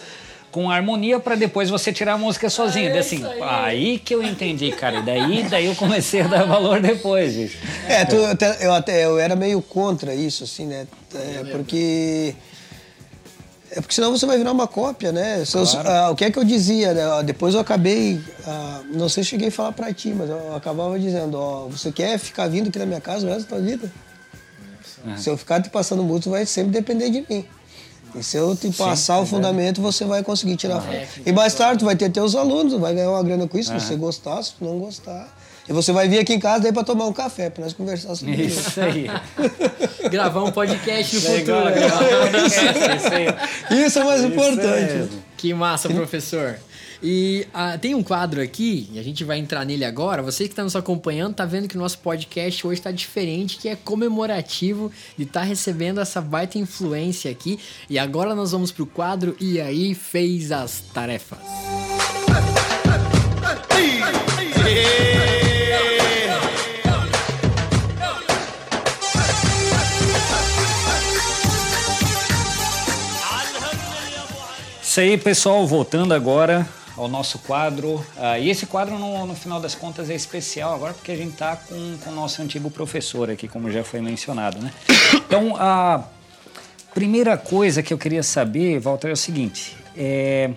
[0.52, 2.90] com harmonia para depois você tirar a música sozinho.
[2.90, 3.40] É assim, aí.
[3.42, 3.98] aí.
[3.98, 4.98] que eu entendi, cara.
[4.98, 7.58] E daí, daí eu comecei a dar valor depois, bicho.
[7.88, 8.16] É, tu,
[8.60, 10.86] eu até eu era meio contra isso, assim, né?
[11.14, 12.34] É, porque
[13.70, 15.42] É porque senão você vai virar uma cópia, né?
[15.50, 15.88] Claro.
[15.88, 17.02] Ah, o que é que eu dizia, né?
[17.24, 20.98] Depois eu acabei, ah, não sei se cheguei a falar para ti, mas eu acabava
[20.98, 23.90] dizendo, ó, você quer ficar vindo aqui na minha casa o resto da tua vida?
[25.08, 25.16] É.
[25.16, 27.46] Se eu ficar te passando mútuo, vai sempre depender de mim.
[28.14, 31.32] E se eu te passar Sim, o fundamento, você vai conseguir tirar ah, é, E
[31.32, 33.96] mais tarde, tu vai ter teus alunos, vai ganhar uma grana com isso, se você
[33.96, 35.28] gostar, se não gostar.
[35.68, 38.14] E você vai vir aqui em casa daí para tomar um café, para nós conversar
[38.16, 38.68] sobre isso.
[38.68, 39.06] Isso aí.
[40.10, 41.44] gravar um podcast no futuro.
[41.44, 43.84] Gravar um podcast, isso aí.
[43.86, 44.92] Isso é mais isso importante.
[44.92, 46.58] É que massa, professor.
[47.04, 50.22] E ah, tem um quadro aqui, e a gente vai entrar nele agora.
[50.22, 53.68] Você que está nos acompanhando, tá vendo que o nosso podcast hoje está diferente, que
[53.68, 57.58] é comemorativo de estar tá recebendo essa baita influência aqui.
[57.90, 61.40] E agora nós vamos pro quadro E aí fez as tarefas.
[74.80, 77.94] Isso aí, pessoal, voltando agora ao nosso quadro.
[78.16, 81.32] Uh, e esse quadro, no, no, final das contas, é especial agora porque a gente
[81.32, 84.72] está com, o nosso antigo professor aqui, como já foi mencionado, né?
[85.14, 86.04] Então, a
[86.94, 89.76] primeira coisa que eu queria saber, Walter, é o seguinte.
[89.96, 90.50] É,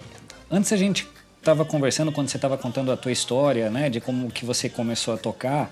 [0.50, 1.08] antes a gente
[1.40, 3.90] estava conversando, quando você estava contando a tua história, né?
[3.90, 5.72] De como que você começou a tocar,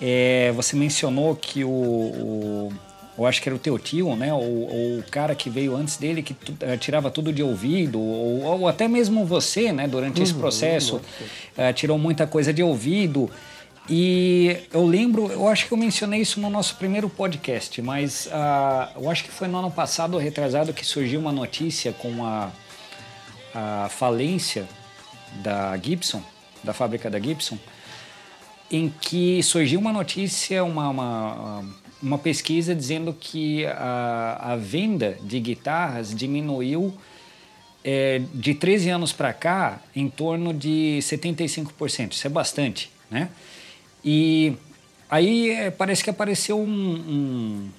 [0.00, 2.72] é, você mencionou que o, o
[3.20, 4.32] eu acho que era o teu tio, né?
[4.32, 8.42] Ou, ou o cara que veio antes dele que uh, tirava tudo de ouvido, ou,
[8.42, 9.86] ou, até mesmo você, né?
[9.86, 13.30] Durante uhum, esse processo, uh, tirou muita coisa de ouvido.
[13.88, 19.02] E eu lembro, eu acho que eu mencionei isso no nosso primeiro podcast, mas uh,
[19.02, 22.50] eu acho que foi no ano passado, retrasado, que surgiu uma notícia com a,
[23.54, 24.66] a falência
[25.42, 26.22] da Gibson,
[26.64, 27.58] da fábrica da Gibson,
[28.70, 31.64] em que surgiu uma notícia, uma, uma
[32.02, 36.94] uma pesquisa dizendo que a, a venda de guitarras diminuiu
[37.84, 42.12] é, de 13 anos para cá em torno de 75%.
[42.12, 43.28] Isso é bastante, né?
[44.04, 44.54] E
[45.10, 47.70] aí é, parece que apareceu um, um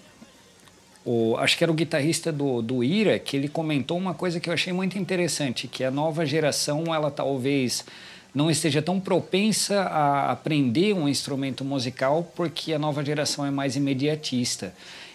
[1.03, 4.49] o, acho que era o guitarrista do, do Ira, que ele comentou uma coisa que
[4.49, 7.83] eu achei muito interessante, que a nova geração, ela talvez
[8.33, 13.75] não esteja tão propensa a aprender um instrumento musical porque a nova geração é mais
[13.75, 14.73] imediatista.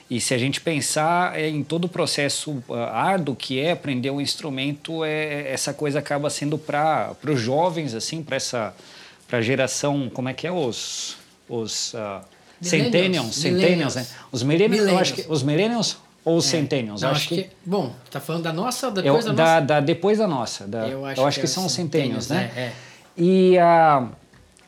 [0.08, 4.10] E se a gente pensar é, em todo o processo uh, árduo que é aprender
[4.10, 8.74] um instrumento, é, essa coisa acaba sendo para os jovens, assim, para essa
[9.26, 11.16] pra geração, como é que é os
[11.48, 12.20] os uh,
[12.60, 14.06] centennials, centennials, né?
[14.30, 16.50] Os millennials, eu acho que os millennials ou os é.
[16.50, 19.44] centennials, Não, acho, acho que, que, bom, tá falando da nossa ou depois eu, da,
[19.44, 19.66] da, nossa?
[19.66, 22.50] Da, depois da nossa, da, eu acho, eu acho que, que são os centennials, né?
[22.56, 22.72] É, é.
[23.16, 24.08] E, ah,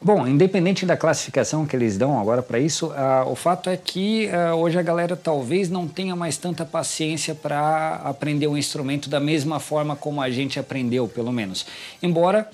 [0.00, 4.28] bom, independente da classificação que eles dão agora para isso, ah, o fato é que
[4.30, 9.10] ah, hoje a galera talvez não tenha mais tanta paciência para aprender o um instrumento
[9.10, 11.66] da mesma forma como a gente aprendeu, pelo menos.
[12.02, 12.48] Embora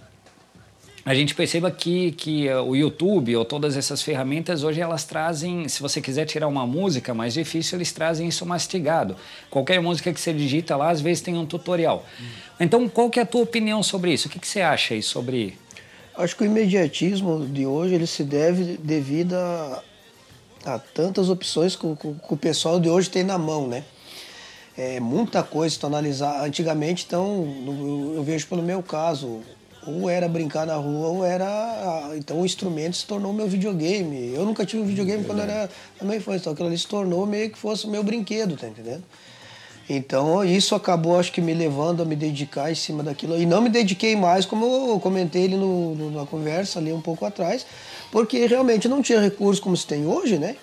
[1.04, 5.68] a gente perceba que, que uh, o YouTube ou todas essas ferramentas hoje elas trazem,
[5.68, 9.14] se você quiser tirar uma música mais difícil, eles trazem isso mastigado.
[9.50, 12.06] Qualquer música que você digita lá, às vezes tem um tutorial.
[12.18, 12.24] Hum.
[12.58, 14.28] Então, qual que é a tua opinião sobre isso?
[14.28, 15.58] O que, que você acha aí sobre
[16.16, 19.82] Acho que o imediatismo de hoje ele se deve devido a,
[20.64, 23.84] a tantas opções que, que, que, o pessoal de hoje tem na mão, né?
[24.78, 26.44] É muita coisa para analisar.
[26.44, 29.42] Antigamente, então, eu, eu vejo pelo meu caso,
[29.86, 32.12] ou era brincar na rua, ou era.
[32.16, 34.32] Então o instrumento se tornou meu videogame.
[34.34, 35.68] Eu nunca tive um videogame é quando era
[36.00, 38.68] na minha infância, então aquilo ali se tornou meio que fosse o meu brinquedo, tá
[38.68, 39.02] entendendo?
[39.88, 43.38] Então isso acabou, acho que, me levando a me dedicar em cima daquilo.
[43.38, 47.00] E não me dediquei mais, como eu comentei ali no, no, na conversa ali um
[47.00, 47.66] pouco atrás,
[48.10, 50.56] porque realmente não tinha recurso como se tem hoje, né?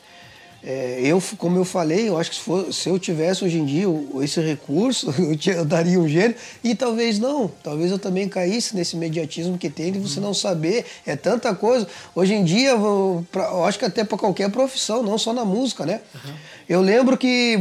[0.63, 3.65] É, eu, como eu falei, eu acho que se, for, se eu tivesse hoje em
[3.65, 3.85] dia
[4.21, 8.75] esse recurso, eu, tinha, eu, daria um gênio, e talvez não, talvez eu também caísse
[8.75, 11.87] nesse mediatismo que tem de você não saber, é tanta coisa.
[12.13, 15.43] Hoje em dia, eu, pra, eu acho que até para qualquer profissão, não só na
[15.43, 15.99] música, né?
[16.13, 16.33] Uhum.
[16.69, 17.57] Eu lembro que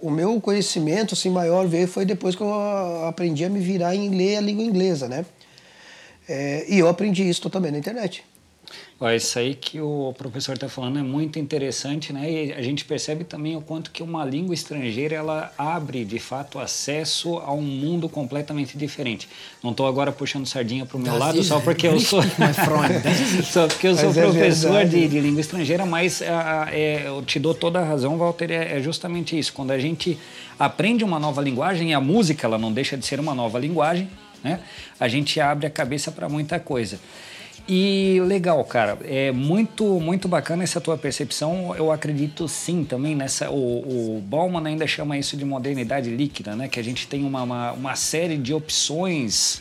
[0.00, 4.10] o meu conhecimento assim, maior veio foi depois que eu aprendi a me virar em
[4.10, 5.24] ler a língua inglesa, né?
[6.28, 8.22] É, e eu aprendi isso também na internet.
[9.00, 12.28] Ó, isso aí que o professor está falando é muito interessante, né?
[12.30, 16.58] E a gente percebe também o quanto que uma língua estrangeira ela abre, de fato,
[16.58, 19.28] acesso a um mundo completamente diferente.
[19.62, 22.20] Não estou agora puxando sardinha para o meu das lado só porque eu sou
[23.48, 27.54] só porque eu sou é professor de, de, língua estrangeira, mas é, eu te dou
[27.54, 28.50] toda a razão, Walter.
[28.50, 29.52] É, é justamente isso.
[29.52, 30.18] Quando a gente
[30.58, 34.10] aprende uma nova linguagem, e a música ela não deixa de ser uma nova linguagem,
[34.42, 34.58] né?
[34.98, 36.98] A gente abre a cabeça para muita coisa.
[37.70, 41.76] E legal, cara, é muito muito bacana essa tua percepção.
[41.76, 43.50] Eu acredito sim também nessa.
[43.50, 46.66] O, o Bauman ainda chama isso de modernidade líquida, né?
[46.66, 49.60] Que a gente tem uma, uma, uma série de opções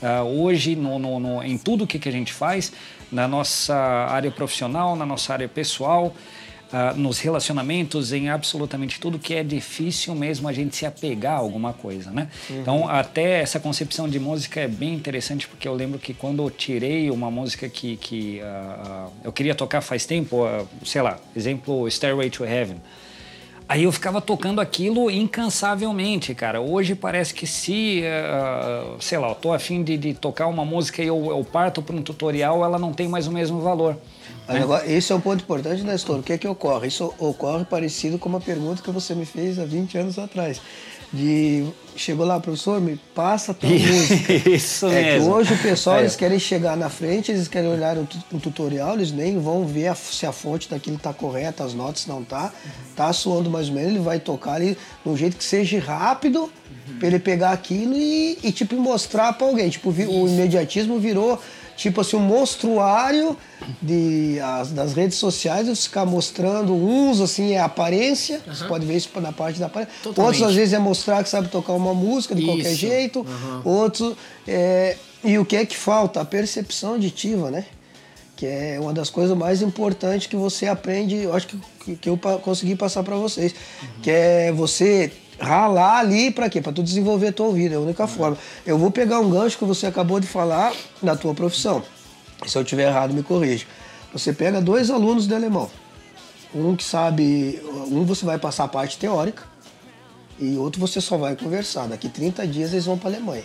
[0.00, 2.72] uh, hoje no, no, no, em tudo que, que a gente faz,
[3.12, 6.14] na nossa área profissional, na nossa área pessoal
[6.74, 11.38] uh, nos relacionamentos, em absolutamente tudo que é difícil mesmo a gente se apegar a
[11.38, 12.28] alguma coisa, né?
[12.50, 12.60] Uhum.
[12.60, 16.50] Então, até essa concepção de música é bem interessante, porque eu lembro que quando eu
[16.50, 20.44] tirei uma música que, que uh, eu queria tocar faz tempo,
[20.84, 22.80] sei lá, exemplo, Stairway to Heaven,
[23.66, 26.60] Aí eu ficava tocando aquilo incansavelmente, cara.
[26.60, 31.02] Hoje parece que se, uh, sei lá, eu tô afim de, de tocar uma música
[31.02, 33.96] e eu, eu parto para um tutorial, ela não tem mais o mesmo valor.
[34.48, 34.60] Né?
[34.60, 36.18] Agora, esse é um ponto importante, Nestor.
[36.18, 36.88] O que é que ocorre?
[36.88, 40.60] Isso ocorre parecido com uma pergunta que você me fez há 20 anos atrás.
[41.12, 44.32] De chegou lá, professor, me passa tal música.
[44.50, 45.28] Isso é mesmo.
[45.28, 46.00] que hoje o pessoal, é.
[46.00, 49.88] eles querem chegar na frente, eles querem olhar um, um tutorial, eles nem vão ver
[49.88, 52.52] a, se a fonte daquilo está correta, as notas não tá,
[52.96, 56.40] tá suando mais ou menos, ele vai tocar ali de um jeito que seja rápido,
[56.88, 56.98] uhum.
[56.98, 59.70] para ele pegar aquilo e, e tipo mostrar para alguém.
[59.70, 61.40] Tipo, o imediatismo virou
[61.76, 63.36] tipo assim, um monstruário
[63.80, 68.54] de, as, das redes sociais, eles ficar mostrando uns, assim, é aparência, uhum.
[68.54, 69.94] você pode ver isso na parte da aparência.
[70.02, 70.34] Totalmente.
[70.34, 72.50] Outros, às vezes, é mostrar que sabe tocar uma música de isso.
[72.50, 73.20] qualquer jeito.
[73.20, 73.62] Uhum.
[73.64, 76.20] Outros, é, e o que é que falta?
[76.20, 77.64] A percepção auditiva, né?
[78.36, 82.18] Que é uma das coisas mais importantes que você aprende, eu acho que, que eu
[82.42, 83.52] consegui passar para vocês.
[83.52, 83.88] Uhum.
[84.02, 86.60] Que é você ralar ali para quê?
[86.60, 88.36] Para tu desenvolver a tua ouvido, é a única forma.
[88.64, 91.82] Eu vou pegar um gancho que você acabou de falar na tua profissão.
[92.46, 93.66] Se eu tiver errado, me corrija.
[94.12, 95.70] Você pega dois alunos de alemão.
[96.54, 99.42] Um que sabe, um você vai passar a parte teórica
[100.38, 101.88] e outro você só vai conversar.
[101.88, 103.44] Daqui 30 dias eles vão para Alemanha.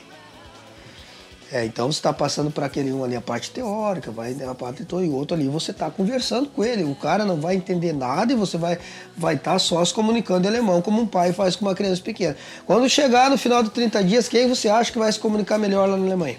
[1.52, 4.86] É, então você está passando para aquele um ali a parte teórica, vai a parte
[4.88, 6.84] e outro ali você está conversando com ele.
[6.84, 8.78] O cara não vai entender nada e você vai
[9.18, 12.04] vai estar tá só se comunicando em alemão, como um pai faz com uma criança
[12.04, 12.38] pequena.
[12.68, 15.90] Quando chegar no final de 30 dias, quem você acha que vai se comunicar melhor
[15.90, 16.38] lá na Alemanha?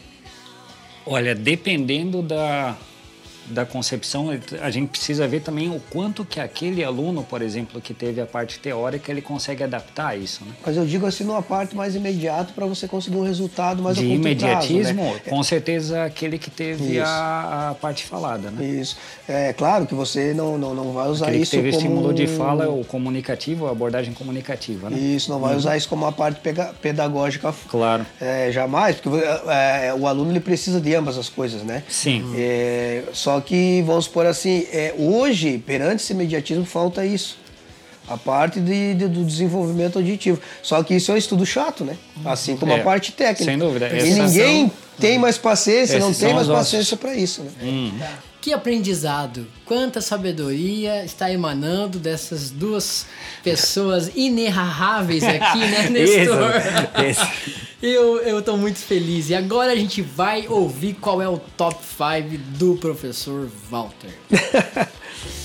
[1.04, 2.76] Olha, dependendo da,
[3.50, 7.92] da concepção, a gente precisa ver também o quanto que aquele aluno, por exemplo, que
[7.92, 10.44] teve a parte teórica, ele consegue adaptar a isso.
[10.44, 10.52] Né?
[10.64, 14.06] Mas eu digo assim, numa parte mais imediata para você conseguir um resultado mais De
[14.06, 15.20] imediatismo, prazo, né?
[15.28, 18.50] com certeza aquele que teve a, a, parte falada.
[18.50, 18.64] Né?
[18.64, 18.96] Isso.
[19.28, 21.82] É claro que você não, não, não vai usar aquele isso que teve como...
[21.82, 24.90] estímulo de fala, o comunicativo, a abordagem comunicativa.
[24.90, 24.98] Né?
[24.98, 25.58] Isso, não vai uhum.
[25.58, 26.40] usar isso como uma parte
[26.80, 27.54] pedagógica.
[27.68, 28.06] Claro.
[28.20, 31.82] É, jamais, porque é, o aluno ele precisa de ambas as coisas, né?
[31.88, 32.32] Sim.
[32.36, 37.38] É, só que, vamos supor assim, é, hoje, perante esse imediatismo, falta isso.
[38.08, 40.40] A parte de, de, do desenvolvimento auditivo.
[40.62, 41.96] Só que isso é um estudo chato, né?
[42.24, 43.44] Assim como é, a parte técnica.
[43.44, 43.88] Sem dúvida.
[43.88, 44.72] E ninguém são...
[44.98, 47.50] tem mais paciência, não tem mais paciência para isso, né?
[47.62, 47.92] Hum.
[48.40, 53.06] Que aprendizado, quanta sabedoria está emanando dessas duas
[53.44, 56.52] pessoas inerráveis aqui, né, Nestor?
[57.08, 57.60] isso, isso.
[57.82, 59.30] Eu, eu tô muito feliz.
[59.30, 64.10] E agora a gente vai ouvir qual é o top 5 do professor Walter.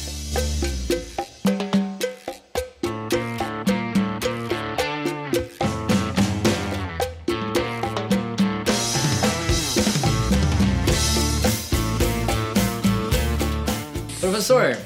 [14.35, 14.77] Professor,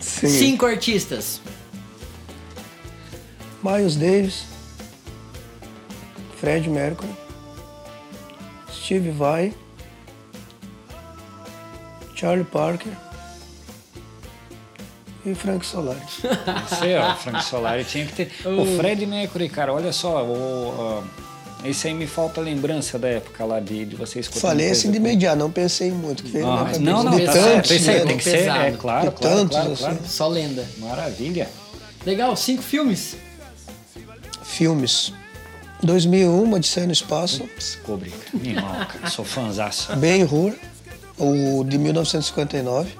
[0.00, 0.28] Sim.
[0.28, 1.38] cinco artistas.
[3.62, 4.44] Miles Davis,
[6.38, 7.14] Fred Mercury,
[8.72, 9.52] Steve Vai,
[12.14, 12.92] Charlie Parker
[15.26, 16.00] e Frank Solari.
[16.66, 18.32] Você, ó, Frank Solari tinha que ter.
[18.48, 21.04] O Fred Mercury, cara, olha só, o,
[21.64, 25.38] esse aí me falta lembrança da época lá de, de vocês Falei assim de imediato,
[25.38, 26.22] não pensei muito.
[26.22, 28.06] Que veio ah, não, não, de tá tantos, certo, né?
[28.06, 29.94] tem que ser, é claro, claro, tantos, claro, claro.
[29.94, 30.08] Assim.
[30.08, 30.66] Só lenda.
[30.78, 31.48] Maravilha.
[32.04, 33.16] Legal, cinco filmes.
[34.42, 35.12] Filmes.
[35.82, 37.48] 2001, Odisseia no Espaço.
[37.56, 39.10] Descobri, animal, cara.
[39.10, 39.94] Sou fãzaço.
[39.96, 40.54] Ben Hur,
[41.18, 42.99] o de 1959.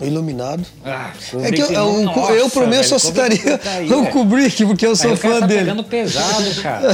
[0.00, 0.64] O Iluminado.
[0.84, 4.06] Ah, é que eu, eu, nossa, eu por mim, eu só citaria tá aí, o
[4.06, 5.60] Kubrick, porque eu sou aí fã tá dele.
[5.60, 6.90] pegando pesado, cara.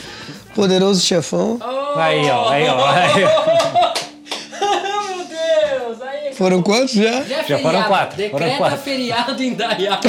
[0.54, 1.58] Poderoso Chefão.
[1.60, 1.98] Oh!
[1.98, 2.88] Aí, ó, aí, ó.
[2.90, 3.14] Aí.
[4.60, 6.02] Meu Deus!
[6.02, 7.22] Aí, foram quantos já?
[7.22, 8.16] Já, já foram quatro.
[8.16, 8.78] Decreta foram quatro.
[8.78, 10.00] feriado em Dayá.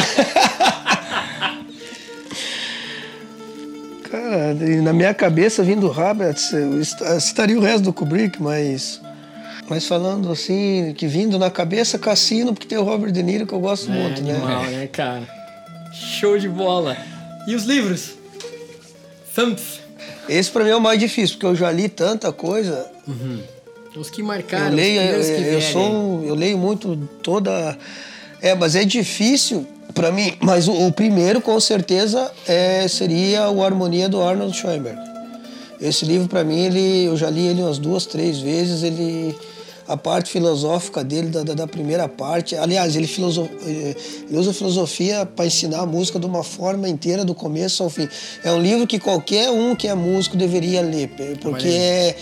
[4.09, 6.81] Cara, na minha cabeça, vindo Robert, eu
[7.17, 8.99] estaria o resto do Kubrick, mas.
[9.69, 13.53] Mas falando assim, que vindo na cabeça, Cassino, porque tem o Robert De Niro que
[13.53, 14.71] eu gosto é, muito, animal, né?
[14.71, 15.27] né, cara?
[15.93, 16.97] Show de bola.
[17.47, 18.15] E os livros?
[19.35, 19.79] Thumph.
[20.27, 22.89] Esse pra mim é o mais difícil, porque eu já li tanta coisa.
[23.07, 23.41] Uhum.
[23.95, 24.69] Os que marcaram.
[24.69, 27.77] Eu leio, eu, eu sou, eu leio muito toda.
[28.41, 30.35] É, mas é difícil para mim.
[30.39, 34.99] Mas o, o, primeiro, com certeza, é, seria o Harmonia do Arnold Schoenberg.
[35.81, 38.83] Esse livro, para mim, ele, eu já li ele umas duas, três vezes.
[38.83, 39.35] Ele
[39.89, 42.55] a parte filosófica dele, da, da primeira parte.
[42.55, 47.33] Aliás, ele, filoso, ele usa filosofia para ensinar a música de uma forma inteira, do
[47.33, 48.07] começo ao fim.
[48.43, 51.09] É um livro que qualquer um que é músico deveria ler,
[51.41, 52.15] porque é,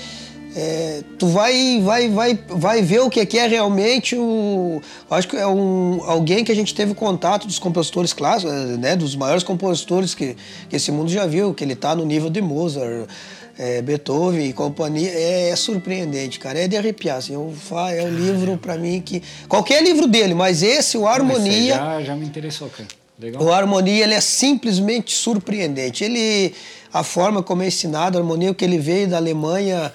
[0.55, 4.81] é, tu vai, vai, vai, vai ver o que é realmente o.
[5.11, 9.13] Acho que é um, alguém que a gente teve contato dos compositores clássicos, né, dos
[9.13, 10.37] maiores compositores que,
[10.69, 13.09] que esse mundo já viu, que ele está no nível de Mozart
[13.57, 16.59] é, Beethoven e companhia, é, é, surpreendente, cara.
[16.59, 17.17] É de arrepiar.
[17.17, 17.53] Assim, eu,
[17.91, 19.23] é um livro para mim que.
[19.47, 21.75] Qualquer livro dele, mas esse, o Harmonia.
[21.75, 22.87] Já, já me interessou, cara.
[23.19, 23.41] Legal.
[23.41, 26.03] O Harmonia ele é simplesmente surpreendente.
[26.03, 26.53] Ele,
[26.93, 29.91] a forma como é ensinado, a harmonia que ele veio da Alemanha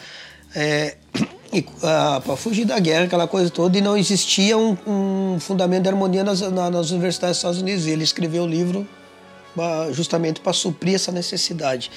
[0.57, 0.97] é,
[1.85, 5.89] ah, para fugir da guerra, aquela coisa toda, e não existia um, um fundamento de
[5.89, 7.87] harmonia nas, na, nas universidades dos Estados Unidos.
[7.87, 8.89] Ele escreveu o livro
[9.93, 11.91] justamente para suprir essa necessidade.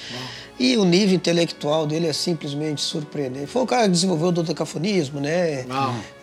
[0.58, 3.46] E o nível intelectual dele é simplesmente surpreendente.
[3.46, 5.66] Foi o cara que desenvolveu o dodecafonismo, né?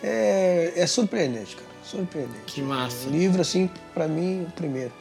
[0.02, 1.68] É, é surpreendente, cara.
[1.84, 2.44] Surpreendente.
[2.46, 3.08] Que massa.
[3.08, 4.92] O livro, assim, para mim, o primeiro.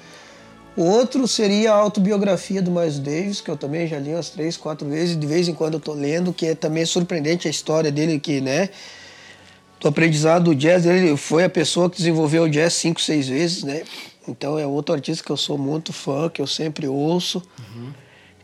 [0.75, 4.57] O outro seria a autobiografia do Miles Davis, que eu também já li umas três,
[4.57, 5.17] quatro vezes.
[5.17, 8.41] De vez em quando eu tô lendo, que é também surpreendente a história dele, que,
[8.41, 8.69] né?
[9.79, 13.63] Do aprendizado do jazz, ele foi a pessoa que desenvolveu o jazz cinco, seis vezes,
[13.63, 13.83] né?
[14.27, 17.41] Então é outro artista que eu sou muito fã, que eu sempre ouço.
[17.59, 17.91] Uhum.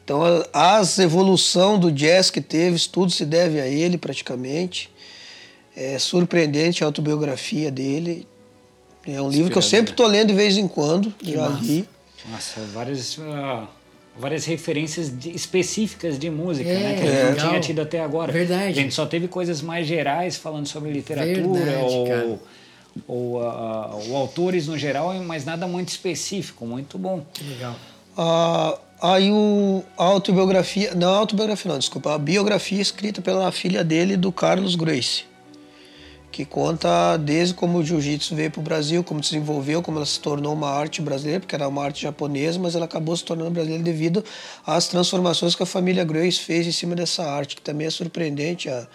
[0.04, 0.22] Então
[0.54, 4.90] a, evolução do jazz que teve, tudo se deve a ele praticamente.
[5.76, 8.28] É surpreendente a autobiografia dele.
[9.08, 11.64] É um livro que eu sempre estou lendo de vez em quando, que já massa.
[11.64, 11.88] li.
[12.30, 13.68] Nossa, várias, uh,
[14.18, 16.96] várias referências de, específicas de música, é, né?
[16.96, 18.32] Que a gente não tinha tido até agora.
[18.32, 18.78] Verdade.
[18.78, 22.08] A gente só teve coisas mais gerais falando sobre literatura Verdade, ou.
[22.08, 22.40] Cara
[23.08, 27.26] ou, uh, ou autores no geral, mas nada muito específico, muito bom.
[27.34, 27.76] Que legal.
[28.18, 33.84] Uh, aí o, a autobiografia, não a autobiografia não, desculpa, a biografia escrita pela filha
[33.84, 35.24] dele, do Carlos Grace,
[36.32, 40.20] que conta desde como o jiu-jitsu veio para o Brasil, como desenvolveu, como ela se
[40.20, 43.84] tornou uma arte brasileira, porque era uma arte japonesa, mas ela acabou se tornando brasileira
[43.84, 44.24] devido
[44.66, 48.70] às transformações que a família Grace fez em cima dessa arte, que também é surpreendente
[48.70, 48.88] a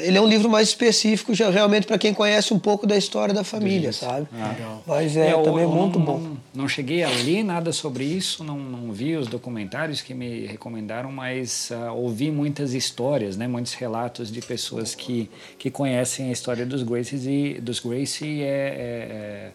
[0.00, 3.34] ele é um livro mais específico, já realmente para quem conhece um pouco da história
[3.34, 4.04] da família, isso.
[4.04, 4.28] sabe?
[4.32, 4.78] Ah.
[4.86, 6.18] Mas é, é também eu, muito não, bom.
[6.18, 10.46] Não, não, cheguei a ler nada sobre isso, não, não vi os documentários que me
[10.46, 15.28] recomendaram, mas uh, ouvi muitas histórias, né, muitos relatos de pessoas que,
[15.58, 19.52] que conhecem a história dos Gracies e dos Gracie é, é, é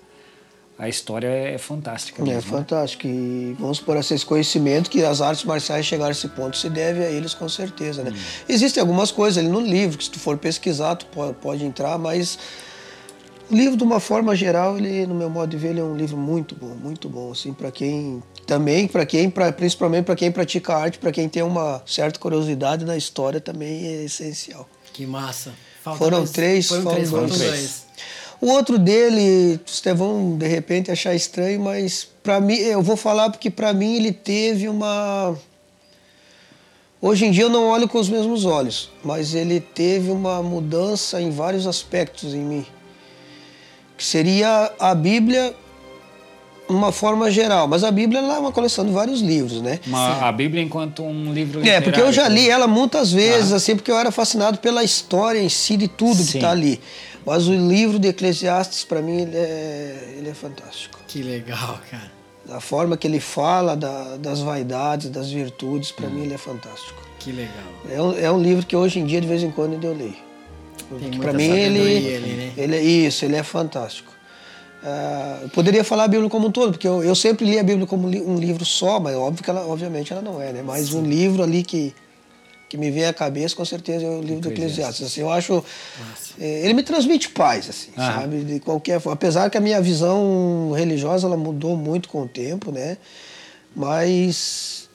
[0.79, 2.21] a história é fantástica.
[2.21, 2.41] Mesmo, é né?
[2.41, 3.07] fantástica.
[3.07, 7.03] E vamos por esse conhecimento que as artes marciais chegaram a esse ponto se deve
[7.03, 8.03] a eles com certeza.
[8.03, 8.11] Né?
[8.11, 8.43] Hum.
[8.47, 11.97] Existem algumas coisas ali no livro que se tu for pesquisar tu pode, pode entrar,
[11.97, 12.37] mas
[13.49, 15.95] o livro de uma forma geral, ele, no meu modo de ver, ele é um
[15.95, 20.31] livro muito bom, muito bom assim para quem também para quem, pra, principalmente para quem
[20.31, 24.69] pratica arte, para quem tem uma certa curiosidade na história também é essencial.
[24.93, 25.53] Que massa.
[25.81, 27.41] Falta foram mais, três, foram, três, foram três.
[27.41, 27.87] três.
[28.39, 33.29] O outro dele, vocês vão de repente achar estranho, mas para mim, eu vou falar
[33.29, 35.35] porque para mim ele teve uma
[36.99, 41.21] Hoje em dia eu não olho com os mesmos olhos, mas ele teve uma mudança
[41.21, 42.65] em vários aspectos em mim.
[43.95, 45.53] Que seria a Bíblia
[46.67, 49.79] uma forma geral, mas a Bíblia é uma coleção de vários livros, né?
[49.85, 53.57] Uma, a Bíblia enquanto um livro É, porque eu já li ela muitas vezes, ah.
[53.57, 56.31] assim, porque eu era fascinado pela história em si de tudo Sim.
[56.31, 56.81] que está ali.
[57.27, 60.97] Mas o livro de Eclesiastes, para mim, ele é, ele é fantástico.
[61.05, 62.09] Que legal, cara.
[62.49, 66.11] A forma que ele fala da, das vaidades, das virtudes, para hum.
[66.11, 67.01] mim, ele é fantástico.
[67.19, 67.51] Que legal.
[67.89, 70.15] É um, é um livro que hoje em dia, de vez em quando, eu leio.
[71.19, 72.53] Para mim, ele, ele, né?
[72.55, 74.13] ele é isso, ele é fantástico.
[74.81, 77.63] Uh, eu poderia falar a Bíblia como um todo, porque eu, eu sempre li a
[77.63, 80.61] Bíblia como um livro só, mas óbvio que ela, obviamente ela não é, né?
[80.65, 80.99] Mas Sim.
[80.99, 81.93] um livro ali que
[82.69, 85.07] que me vem à cabeça com certeza é o livro do Eclesiastes.
[85.07, 85.63] Assim, eu acho,
[86.39, 88.19] é, ele me transmite paz, assim, ah.
[88.19, 89.13] sabe, de qualquer forma.
[89.13, 92.97] Apesar que a minha visão religiosa ela mudou muito com o tempo, né?
[93.75, 94.89] Mas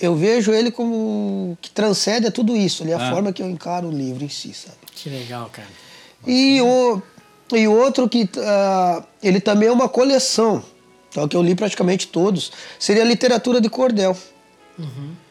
[0.00, 2.84] eu vejo ele como que transcende a tudo isso.
[2.88, 3.10] É a ah.
[3.10, 4.78] forma que eu encaro o livro em si, sabe?
[4.94, 5.68] Que legal, cara.
[6.26, 7.02] E o
[7.54, 10.64] e outro que uh, ele também é uma coleção,
[11.10, 14.16] então, que eu li praticamente todos, seria a literatura de cordel.
[14.78, 15.21] Uhum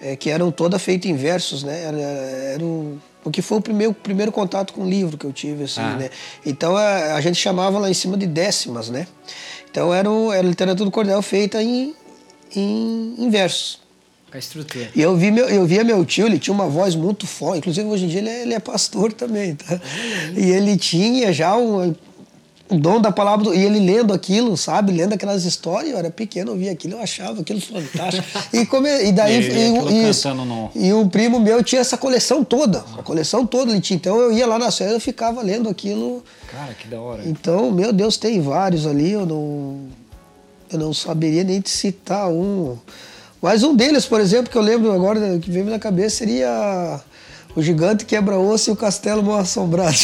[0.00, 1.84] é, que eram toda feita em versos, né?
[1.84, 5.64] Era, era o, porque foi o primeiro, primeiro contato com o livro que eu tive,
[5.64, 5.96] assim, ah.
[5.96, 6.10] né?
[6.44, 9.06] Então a, a, gente chamava lá em cima de décimas, né?
[9.70, 11.94] Então era, o, era literatura do cordel feita em,
[12.54, 13.80] em, em versos.
[14.32, 14.90] A estrutura.
[14.94, 17.58] E eu, vi meu, eu via meu tio, ele tinha uma voz muito forte.
[17.58, 19.80] Inclusive, hoje em dia, ele é, ele é pastor também, tá?
[20.36, 21.94] E ele tinha já um,
[22.68, 24.92] o dom da palavra do, e ele lendo aquilo, sabe?
[24.92, 28.26] Lendo aquelas histórias, eu era pequeno, eu via aquilo, eu achava aquilo fantástico.
[28.52, 30.70] E, come, e daí e, isso, no...
[30.74, 33.96] e um primo meu tinha essa coleção toda, a coleção toda ele tinha.
[33.96, 36.24] Então eu ia lá na série, eu ficava lendo aquilo.
[36.50, 37.22] Cara, que da hora.
[37.26, 39.88] Então, meu Deus, tem vários ali, eu não
[40.72, 42.76] eu não saberia nem te citar um.
[43.40, 47.00] Mas um deles, por exemplo, que eu lembro agora que veio na cabeça seria
[47.56, 49.88] o Gigante Quebra-Osso e o Castelo Mal Assombrado.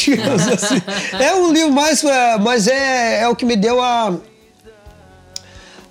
[0.54, 0.82] assim.
[1.22, 2.02] É um livro mais.
[2.02, 4.16] É, mas é, é o que me deu a,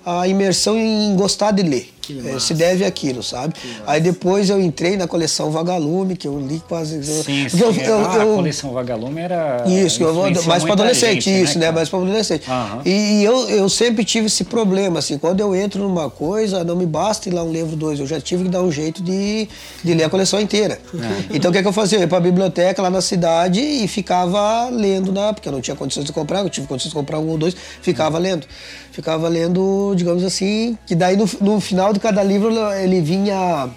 [0.04, 1.91] a imersão em gostar de ler.
[2.24, 3.54] É, se deve àquilo, sabe?
[3.86, 7.02] Aí depois eu entrei na coleção Vagalume, que eu li quase.
[7.04, 7.60] Sim, sim.
[7.60, 9.64] Eu, eu, ah, eu, a coleção Vagalume era.
[9.68, 10.12] Isso, eu
[10.46, 11.66] mais para adolescente, gente, isso, né?
[11.66, 12.48] né mais para adolescente.
[12.50, 12.80] Uhum.
[12.84, 16.86] E, eu, eu sempre tive esse problema, assim, quando eu entro numa coisa, não me
[16.86, 19.48] basta ir lá um livro, dois, eu já tive que dar um jeito de,
[19.82, 20.78] de ler a coleção inteira.
[20.94, 21.36] É.
[21.36, 21.98] Então o que, é que eu fazia?
[21.98, 25.60] Eu ia para a biblioteca lá na cidade e ficava lendo, na, porque eu não
[25.60, 28.46] tinha condições de comprar, eu tive condições de comprar um ou dois, ficava lendo.
[28.92, 33.70] Ficava lendo, digamos assim, que daí no, no final de cada livro ele vinha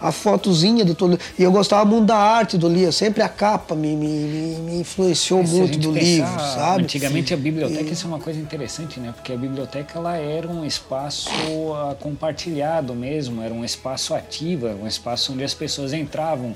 [0.00, 1.18] a fotozinha do todo.
[1.38, 5.40] E eu gostava muito da arte do livro, sempre a capa me, me, me influenciou
[5.40, 6.82] é, muito do pensar, livro, sabe?
[6.82, 7.92] Antigamente a biblioteca, e...
[7.92, 9.12] isso é uma coisa interessante, né?
[9.14, 14.86] Porque a biblioteca ela era um espaço uh, compartilhado mesmo, era um espaço ativo, um
[14.86, 16.54] espaço onde as pessoas entravam,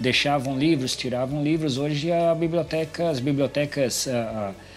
[0.00, 1.78] deixavam livros, tiravam livros.
[1.78, 4.06] Hoje a biblioteca, as bibliotecas.
[4.06, 4.67] Uh, uh,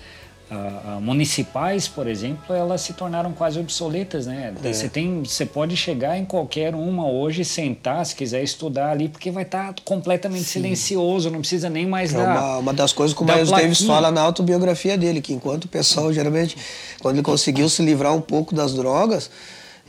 [0.52, 4.54] uh, municipais, por exemplo, elas se tornaram quase obsoletas, né?
[4.64, 4.74] É.
[4.74, 9.32] Você tem, você pode chegar em qualquer uma hoje, sentar, se quiser estudar ali, porque
[9.32, 10.60] vai estar tá completamente Sim.
[10.60, 12.38] silencioso, não precisa nem mais é dar.
[12.38, 15.68] Uma, uma das coisas que o Miles Davis fala na autobiografia dele, que enquanto o
[15.70, 16.58] pessoal geralmente,
[17.02, 19.32] quando ele conseguiu se livrar um pouco das drogas,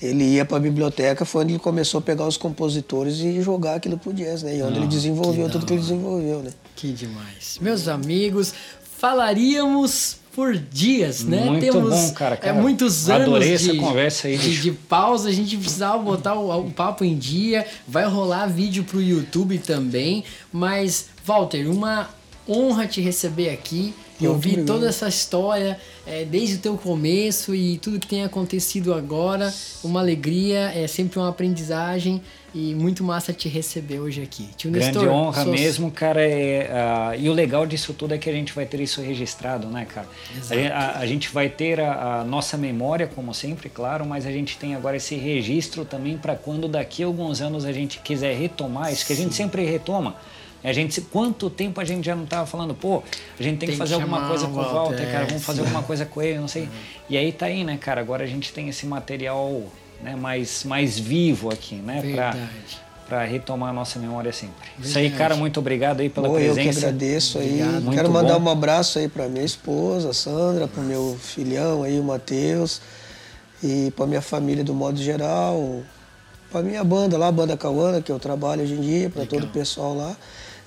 [0.01, 3.77] ele ia para a biblioteca, foi onde ele começou a pegar os compositores e jogar
[3.77, 4.57] aquilo pro jazz, né?
[4.57, 6.51] E onde ele ah, desenvolveu tudo que ele desenvolveu, né?
[6.75, 7.59] Que demais.
[7.61, 8.53] Meus amigos,
[8.99, 11.45] falaríamos por dias, né?
[11.45, 12.59] Muito Temos bom, cara, é, cara.
[12.59, 15.29] É, muitos anos adorei de, essa conversa aí, de, de, pausa.
[15.29, 17.67] A gente precisava botar o, o, papo em dia.
[17.87, 20.25] Vai rolar vídeo pro YouTube também.
[20.53, 22.09] Mas, Walter, uma
[22.49, 23.95] honra te receber aqui.
[24.21, 28.95] Eu vi toda essa história é, desde o teu começo e tudo que tem acontecido
[28.95, 29.53] agora.
[29.83, 32.23] Uma alegria, é sempre uma aprendizagem
[32.55, 34.49] e muito massa te receber hoje aqui.
[34.57, 35.53] Tio Grande Nestor, honra sou...
[35.53, 36.23] mesmo, cara.
[36.23, 39.69] É, uh, e o legal disso tudo é que a gente vai ter isso registrado,
[39.69, 40.07] né, cara?
[40.75, 44.59] A, a, gente vai ter a, a, nossa memória, como sempre, claro, mas a gente
[44.59, 48.93] tem agora esse registro também para quando daqui a alguns anos a gente quiser retomar
[48.93, 50.17] isso, que a gente sempre retoma.
[50.65, 53.03] A gente, quanto tempo a gente já não estava falando, pô,
[53.39, 55.63] a gente tem, tem que fazer que alguma coisa com o Walter, cara, vamos fazer
[55.63, 56.69] alguma coisa com ele, não sei.
[57.11, 58.01] E aí tá aí, né, cara?
[58.01, 59.65] Agora a gente tem esse material
[60.03, 62.03] né, mais, mais vivo aqui, né?
[63.07, 64.55] Para retomar a nossa memória sempre.
[64.63, 64.89] Verdade.
[64.89, 66.61] Isso aí, cara, muito obrigado aí pela presença.
[66.61, 67.61] Eu que agradeço aí.
[67.93, 68.49] Quero mandar bom.
[68.49, 72.81] um abraço aí para minha esposa, Sandra, para o meu filhão aí, o Matheus,
[73.63, 75.83] e para minha família do modo geral,
[76.51, 79.45] para minha banda lá, a Banda Cauana, que eu trabalho hoje em dia, para todo
[79.45, 80.17] o pessoal lá.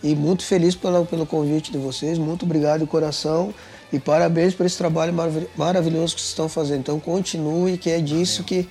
[0.04, 3.54] E muito feliz pelo, pelo convite de vocês, muito obrigado de coração
[3.92, 5.14] e parabéns por esse trabalho
[5.56, 6.82] maravilhoso que vocês estão fazendo.
[6.82, 8.68] Então continue, que é disso que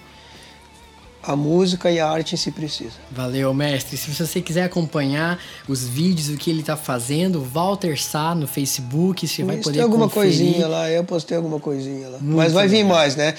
[1.27, 2.93] a música e a arte em si precisa.
[3.11, 3.97] Valeu, mestre.
[3.97, 9.27] Se você quiser acompanhar os vídeos, o que ele está fazendo, Walter Sá no Facebook,
[9.27, 10.39] você vai poder tem alguma conferir.
[10.39, 12.19] coisinha lá, eu postei alguma coisinha lá.
[12.19, 13.35] Muito Mas vai vir mais, né?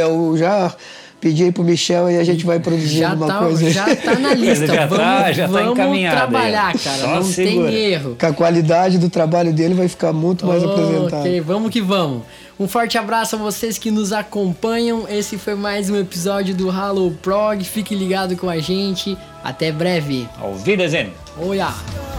[0.00, 0.74] Eu já
[1.20, 3.70] pedi aí pro Michel e a gente vai produzir já alguma tá, coisa.
[3.70, 4.66] Já tá na lista.
[4.66, 6.98] já vamos, tá, já tá vamos trabalhar, cara.
[6.98, 7.70] Só não segura.
[7.70, 8.16] tem erro.
[8.18, 11.20] Com a qualidade do trabalho dele vai ficar muito mais apresentado.
[11.20, 12.22] Ok, vamos que vamos.
[12.58, 15.06] Um forte abraço a vocês que nos acompanham.
[15.06, 17.62] Esse foi mais um episódio do Halo Prog.
[17.62, 19.16] Fique ligado com a gente.
[19.44, 20.26] Até breve.
[20.40, 21.12] Auf Wiedersehen.
[21.54, 22.15] Ja.